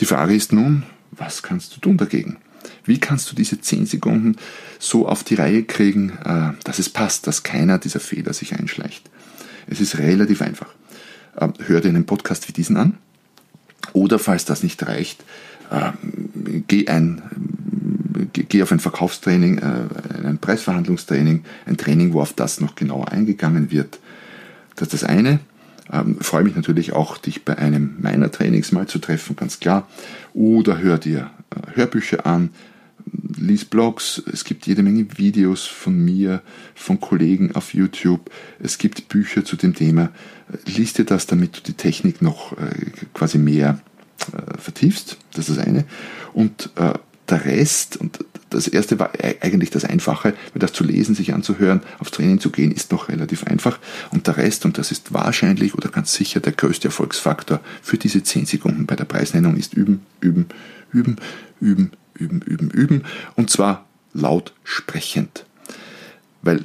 Die 0.00 0.04
Frage 0.04 0.34
ist 0.34 0.52
nun, 0.52 0.82
was 1.12 1.42
kannst 1.42 1.76
du 1.76 1.80
tun 1.80 1.96
dagegen? 1.96 2.36
Wie 2.84 2.98
kannst 2.98 3.30
du 3.30 3.36
diese 3.36 3.60
10 3.60 3.86
Sekunden 3.86 4.36
so 4.80 5.06
auf 5.06 5.22
die 5.22 5.36
Reihe 5.36 5.62
kriegen, 5.62 6.10
äh, 6.24 6.52
dass 6.64 6.80
es 6.80 6.90
passt, 6.90 7.28
dass 7.28 7.44
keiner 7.44 7.78
dieser 7.78 8.00
Fehler 8.00 8.32
sich 8.32 8.54
einschleicht? 8.54 9.08
Es 9.68 9.80
ist 9.80 9.98
relativ 9.98 10.42
einfach. 10.42 10.74
Ähm, 11.38 11.52
hör 11.66 11.80
dir 11.80 11.90
einen 11.90 12.06
Podcast 12.06 12.48
wie 12.48 12.52
diesen 12.52 12.76
an. 12.76 12.98
Oder 13.92 14.18
falls 14.18 14.44
das 14.44 14.62
nicht 14.62 14.86
reicht, 14.86 15.24
ähm, 15.70 16.64
geh, 16.68 16.86
ein, 16.88 17.22
geh 18.32 18.62
auf 18.62 18.72
ein 18.72 18.80
Verkaufstraining, 18.80 19.58
äh, 19.58 20.26
ein 20.26 20.38
Preisverhandlungstraining, 20.38 21.44
ein 21.66 21.76
Training, 21.76 22.12
wo 22.12 22.20
auf 22.20 22.32
das 22.32 22.60
noch 22.60 22.74
genauer 22.74 23.12
eingegangen 23.12 23.70
wird. 23.70 23.98
Das 24.76 24.92
ist 24.92 25.02
das 25.02 25.04
eine. 25.04 25.40
Ähm, 25.92 26.18
freue 26.20 26.44
mich 26.44 26.56
natürlich 26.56 26.92
auch, 26.92 27.16
dich 27.16 27.44
bei 27.44 27.56
einem 27.58 27.96
meiner 28.00 28.30
Trainings 28.30 28.72
mal 28.72 28.86
zu 28.86 28.98
treffen, 28.98 29.36
ganz 29.36 29.60
klar. 29.60 29.88
Oder 30.34 30.78
hör 30.78 30.98
dir 30.98 31.30
äh, 31.50 31.76
Hörbücher 31.76 32.26
an, 32.26 32.50
lies 33.38 33.64
Blogs, 33.64 34.22
es 34.32 34.44
gibt 34.44 34.66
jede 34.66 34.82
Menge 34.82 35.06
Videos 35.16 35.64
von 35.64 36.04
mir, 36.04 36.42
von 36.74 37.00
Kollegen 37.00 37.54
auf 37.54 37.74
YouTube, 37.74 38.30
es 38.58 38.78
gibt 38.78 39.08
Bücher 39.08 39.44
zu 39.44 39.56
dem 39.56 39.74
Thema. 39.74 40.10
Lies 40.66 40.92
dir 40.92 41.04
das, 41.04 41.26
damit 41.26 41.56
du 41.56 41.60
die 41.62 41.74
Technik 41.74 42.22
noch 42.22 42.52
äh, 42.52 42.90
quasi 43.14 43.38
mehr 43.38 43.80
äh, 44.32 44.58
vertiefst, 44.58 45.18
das 45.34 45.48
ist 45.48 45.58
das 45.58 45.66
eine. 45.66 45.84
Und 46.32 46.70
äh, 46.76 46.94
der 47.28 47.44
Rest, 47.44 47.96
und 47.96 48.24
das 48.50 48.68
erste 48.68 48.98
war 48.98 49.10
eigentlich 49.40 49.70
das 49.70 49.84
Einfache, 49.84 50.34
weil 50.52 50.60
das 50.60 50.72
zu 50.72 50.84
lesen, 50.84 51.14
sich 51.14 51.34
anzuhören, 51.34 51.82
aufs 51.98 52.12
Training 52.12 52.38
zu 52.38 52.50
gehen, 52.50 52.70
ist 52.70 52.92
noch 52.92 53.08
relativ 53.08 53.44
einfach. 53.44 53.80
Und 54.12 54.28
der 54.28 54.36
Rest, 54.36 54.64
und 54.64 54.78
das 54.78 54.92
ist 54.92 55.12
wahrscheinlich 55.12 55.74
oder 55.74 55.88
ganz 55.88 56.14
sicher 56.14 56.38
der 56.38 56.52
größte 56.52 56.88
Erfolgsfaktor 56.88 57.60
für 57.82 57.98
diese 57.98 58.22
10 58.22 58.46
Sekunden 58.46 58.86
bei 58.86 58.94
der 58.94 59.04
Preisnennung, 59.04 59.56
ist 59.56 59.74
üben, 59.74 60.02
üben, 60.20 60.46
üben, 60.92 61.16
üben, 61.60 61.90
üben, 62.16 62.42
üben, 62.42 62.70
üben. 62.70 63.04
Und 63.34 63.50
zwar 63.50 63.86
laut 64.12 64.52
sprechend. 64.64 65.44
Weil 66.42 66.62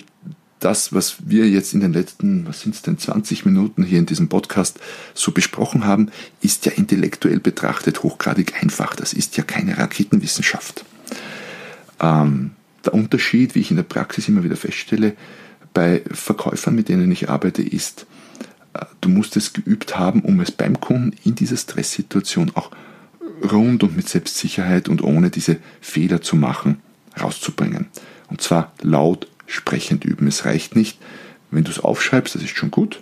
das, 0.59 0.93
was 0.93 1.17
wir 1.25 1.49
jetzt 1.49 1.73
in 1.73 1.79
den 1.79 1.91
letzten, 1.91 2.47
was 2.47 2.61
sind 2.61 2.75
es 2.75 2.81
denn, 2.83 2.97
20 2.97 3.45
Minuten 3.45 3.83
hier 3.83 3.99
in 3.99 4.05
diesem 4.05 4.29
Podcast 4.29 4.79
so 5.13 5.31
besprochen 5.31 5.85
haben, 5.85 6.09
ist 6.41 6.65
ja 6.65 6.71
intellektuell 6.71 7.39
betrachtet 7.39 8.03
hochgradig 8.03 8.61
einfach. 8.61 8.95
Das 8.95 9.13
ist 9.13 9.37
ja 9.37 9.43
keine 9.43 9.77
Raketenwissenschaft. 9.77 10.85
Ähm, 11.99 12.51
der 12.85 12.93
Unterschied, 12.93 13.55
wie 13.55 13.59
ich 13.59 13.71
in 13.71 13.77
der 13.77 13.83
Praxis 13.83 14.27
immer 14.27 14.43
wieder 14.43 14.55
feststelle, 14.55 15.15
bei 15.73 16.01
Verkäufern, 16.11 16.75
mit 16.75 16.89
denen 16.89 17.11
ich 17.11 17.29
arbeite, 17.29 17.63
ist, 17.63 18.05
äh, 18.73 18.85
du 19.01 19.09
musst 19.09 19.37
es 19.37 19.53
geübt 19.53 19.97
haben, 19.97 20.21
um 20.21 20.39
es 20.41 20.51
beim 20.51 20.79
Kunden 20.79 21.15
in 21.23 21.35
dieser 21.35 21.57
Stresssituation 21.57 22.51
auch 22.55 22.71
rund 23.51 23.83
und 23.83 23.95
mit 23.95 24.09
Selbstsicherheit 24.09 24.89
und 24.89 25.03
ohne 25.03 25.29
diese 25.29 25.57
Fehler 25.81 26.21
zu 26.21 26.35
machen, 26.35 26.77
rauszubringen. 27.19 27.87
Und 28.29 28.41
zwar 28.41 28.71
laut 28.81 29.27
sprechend 29.45 30.05
üben. 30.05 30.27
Es 30.27 30.45
reicht 30.45 30.75
nicht, 30.75 30.99
wenn 31.51 31.63
du 31.63 31.71
es 31.71 31.79
aufschreibst, 31.79 32.35
das 32.35 32.43
ist 32.43 32.55
schon 32.57 32.71
gut. 32.71 33.01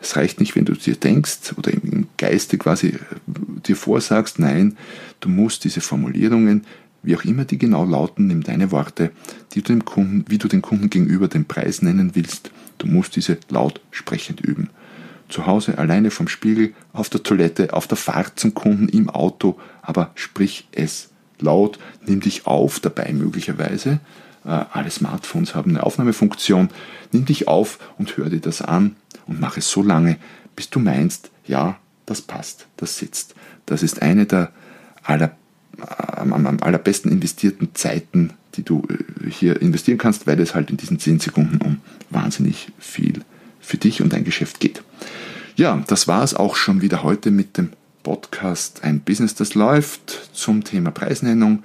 Es 0.00 0.16
reicht 0.16 0.38
nicht, 0.38 0.54
wenn 0.54 0.64
du 0.64 0.74
dir 0.74 0.94
denkst 0.94 1.54
oder 1.56 1.72
im 1.72 2.06
Geiste 2.16 2.56
quasi 2.56 2.88
äh, 2.88 2.98
dir 3.66 3.74
vorsagst. 3.74 4.38
Nein, 4.38 4.76
du 5.20 5.28
musst 5.28 5.64
diese 5.64 5.80
Formulierungen, 5.80 6.64
wie 7.02 7.16
auch 7.16 7.24
immer 7.24 7.44
die 7.44 7.58
genau 7.58 7.84
lauten, 7.84 8.28
nimm 8.28 8.42
deine 8.42 8.70
Worte, 8.70 9.10
die 9.52 9.62
du 9.62 9.72
dem 9.72 9.84
Kunden, 9.84 10.24
wie 10.28 10.38
du 10.38 10.46
den 10.46 10.62
Kunden 10.62 10.90
gegenüber 10.90 11.26
den 11.26 11.46
Preis 11.46 11.82
nennen 11.82 12.12
willst, 12.14 12.50
du 12.78 12.86
musst 12.86 13.16
diese 13.16 13.38
laut 13.48 13.80
sprechend 13.90 14.40
üben. 14.40 14.70
Zu 15.28 15.46
Hause, 15.46 15.78
alleine 15.78 16.10
vom 16.10 16.28
Spiegel, 16.28 16.74
auf 16.92 17.10
der 17.10 17.22
Toilette, 17.22 17.72
auf 17.74 17.86
der 17.86 17.98
Fahrt 17.98 18.38
zum 18.40 18.54
Kunden, 18.54 18.88
im 18.88 19.10
Auto, 19.10 19.58
aber 19.82 20.10
sprich 20.14 20.68
es 20.72 21.10
laut, 21.38 21.78
nimm 22.06 22.20
dich 22.20 22.46
auf 22.46 22.80
dabei 22.80 23.12
möglicherweise. 23.12 24.00
Äh, 24.44 24.64
alle 24.72 24.90
Smartphones 24.90 25.54
haben 25.54 25.72
eine 25.72 25.84
Aufnahmefunktion. 25.84 26.70
Nimm 27.12 27.24
dich 27.24 27.48
auf 27.48 27.78
und 27.98 28.16
hör 28.16 28.30
dir 28.30 28.40
das 28.40 28.62
an 28.62 28.96
und 29.26 29.40
mach 29.40 29.56
es 29.56 29.70
so 29.70 29.82
lange, 29.82 30.16
bis 30.56 30.70
du 30.70 30.80
meinst, 30.80 31.30
ja, 31.46 31.76
das 32.06 32.22
passt, 32.22 32.66
das 32.76 32.96
sitzt. 32.96 33.34
Das 33.66 33.82
ist 33.82 34.02
eine 34.02 34.26
der 34.26 34.50
aller, 35.02 35.32
am, 35.78 36.58
allerbesten 36.60 37.12
investierten 37.12 37.74
Zeiten, 37.74 38.32
die 38.54 38.62
du 38.62 38.82
äh, 38.88 39.30
hier 39.30 39.60
investieren 39.60 39.98
kannst, 39.98 40.26
weil 40.26 40.40
es 40.40 40.54
halt 40.54 40.70
in 40.70 40.76
diesen 40.76 40.98
10 40.98 41.20
Sekunden 41.20 41.58
um 41.58 41.80
wahnsinnig 42.10 42.68
viel 42.78 43.22
für 43.68 43.76
dich 43.76 44.02
und 44.02 44.12
dein 44.12 44.24
Geschäft 44.24 44.60
geht. 44.60 44.82
Ja, 45.56 45.82
das 45.86 46.08
war 46.08 46.24
es 46.24 46.34
auch 46.34 46.56
schon 46.56 46.80
wieder 46.80 47.02
heute 47.02 47.30
mit 47.30 47.58
dem 47.58 47.70
Podcast 48.02 48.84
Ein 48.84 49.00
Business, 49.00 49.34
das 49.34 49.54
läuft 49.54 50.30
zum 50.32 50.64
Thema 50.64 50.90
Preisnennung. 50.90 51.64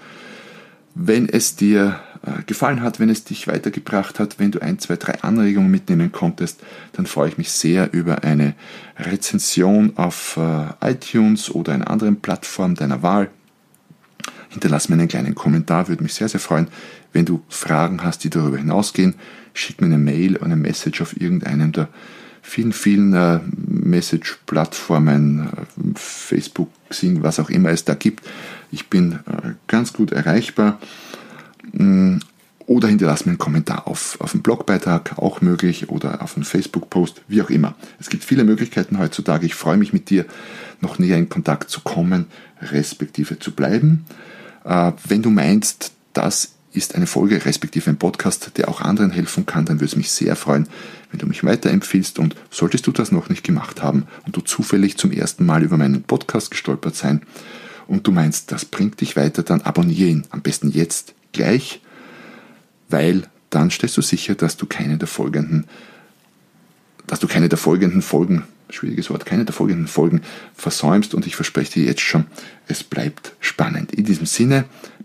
Wenn 0.96 1.30
es 1.30 1.56
dir 1.56 2.00
äh, 2.26 2.44
gefallen 2.46 2.82
hat, 2.82 3.00
wenn 3.00 3.10
es 3.10 3.24
dich 3.24 3.48
weitergebracht 3.48 4.20
hat, 4.20 4.39
wenn 4.39 4.52
du 4.52 4.62
ein, 4.62 4.78
zwei, 4.80 4.98
drei 4.98 5.22
Anregungen 5.22 5.72
mitnehmen 5.72 6.12
konntest, 6.12 6.60
dann 6.92 7.06
freue 7.06 7.30
ich 7.30 7.38
mich 7.38 7.52
sehr 7.52 7.94
über 7.94 8.24
eine 8.24 8.56
Rezension 9.00 9.94
auf 9.96 10.38
äh, 10.38 10.92
iTunes 10.92 11.50
oder 11.50 11.74
einer 11.74 11.89
anderen 11.89 12.20
Plattform 12.20 12.76
deiner 12.76 13.02
Wahl. 13.02 13.30
Hinterlass 14.50 14.89
mir 14.89 14.96
einen 14.96 15.08
kleinen 15.08 15.34
Kommentar, 15.34 15.88
würde 15.88 16.04
mich 16.04 16.13
sehr, 16.13 16.30
sehr 16.30 16.39
freuen. 16.39 16.68
Wenn 17.13 17.26
du 17.26 17.41
Fragen 17.47 18.04
hast, 18.04 18.23
die 18.23 18.30
darüber 18.30 18.58
hinausgehen, 18.58 19.15
schick 19.54 19.80
mir 19.80 19.88
eine 19.88 19.97
Mail 19.97 20.36
oder 20.36 20.45
eine 20.45 20.56
Message 20.56 21.02
auf 21.02 21.19
irgendeinem 21.19 21.71
der 21.71 21.88
vielen, 22.43 22.73
vielen 22.73 23.13
äh, 23.13 23.39
Message-Plattformen, 23.56 25.47
äh, 25.47 25.65
Facebook, 25.95 26.69
Xing, 26.89 27.23
was 27.23 27.39
auch 27.39 27.49
immer 27.49 27.69
es 27.69 27.86
da 27.86 27.95
gibt. 27.95 28.23
Ich 28.71 28.89
bin 28.89 29.13
äh, 29.13 29.54
ganz 29.67 29.93
gut 29.93 30.12
erreichbar. 30.12 30.80
Mm, 31.71 32.17
oder 32.65 32.88
hinterlass 32.88 33.26
mir 33.26 33.32
einen 33.32 33.39
Kommentar 33.39 33.88
auf, 33.88 34.17
auf 34.21 34.34
einen 34.34 34.43
Blogbeitrag, 34.43 35.17
auch 35.17 35.41
möglich, 35.41 35.89
oder 35.89 36.21
auf 36.21 36.36
einen 36.36 36.45
Facebook-Post, 36.45 37.21
wie 37.28 37.41
auch 37.41 37.49
immer. 37.49 37.76
Es 37.99 38.10
gibt 38.10 38.23
viele 38.23 38.43
Möglichkeiten 38.43 38.99
heutzutage. 38.99 39.45
Ich 39.45 39.56
freue 39.56 39.78
mich 39.78 39.91
mit 39.91 40.10
dir, 40.10 40.26
noch 40.80 40.99
näher 40.99 41.17
in 41.17 41.30
Kontakt 41.30 41.69
zu 41.69 41.82
kommen, 41.82 42.28
respektive 42.62 43.38
zu 43.38 43.52
bleiben. 43.52 44.06
Wenn 44.63 45.21
du 45.21 45.30
meinst, 45.30 45.91
das 46.13 46.53
ist 46.74 46.96
eine 46.96 47.08
Folge, 47.08 47.46
respektive 47.46 47.90
ein 47.90 47.98
Podcast, 47.98 48.52
der 48.58 48.68
auch 48.68 48.82
anderen 48.82 49.12
helfen 49.12 49.46
kann, 49.46 49.66
dann 49.66 49.78
würde 49.78 49.86
es 49.86 49.96
mich 49.96 50.12
sehr 50.12 50.36
freuen, 50.36 50.68
wenn 51.12 51.20
du 51.20 51.28
mich 51.28 51.44
weiterempfiehlst. 51.44 52.20
Und 52.20 52.36
solltest 52.50 52.88
du 52.88 52.92
das 52.92 53.12
noch 53.12 53.30
nicht 53.30 53.44
gemacht 53.44 53.84
haben 53.84 54.08
und 54.26 54.36
du 54.36 54.42
zufällig 54.42 54.98
zum 54.98 55.12
ersten 55.12 55.46
Mal 55.46 55.64
über 55.64 55.78
meinen 55.78 56.04
Podcast 56.04 56.52
gestolpert 56.52 56.96
sein 56.96 57.22
und 57.88 58.08
du 58.08 58.12
meinst, 58.12 58.52
das 58.52 58.66
bringt 58.66 59.02
dich 59.02 59.16
weiter, 59.16 59.44
dann 59.44 59.62
abonniere 59.62 60.10
ihn. 60.10 60.26
Am 60.32 60.42
besten 60.42 60.70
jetzt 60.70 61.14
gleich, 61.32 61.82
weil 62.90 63.28
dann 63.50 63.70
stellst 63.70 63.98
du 63.98 64.02
sicher, 64.02 64.36
dass 64.36 64.58
du 64.58 64.66
keine 64.66 64.98
der 64.98 65.08
folgenden, 65.08 65.66
dass 67.06 67.20
du 67.20 67.28
keine 67.28 67.50
der 67.50 67.58
folgenden 67.58 68.02
Folgen, 68.02 68.44
schwieriges 68.70 69.10
Wort, 69.10 69.26
keine 69.26 69.46
der 69.46 69.54
folgenden 69.54 69.88
Folgen 69.88 70.22
versäumst 70.56 71.14
und 71.14 71.28
ich 71.28 71.36
verspreche 71.36 71.74
dir 71.74 71.86
jetzt 71.86 72.02
schon, 72.02 72.26
es 72.68 72.84
bleibt 72.84 73.34
spannend. 73.40 73.94
In 73.94 74.06
diesem 74.06 74.26
Sinne, 74.26 74.66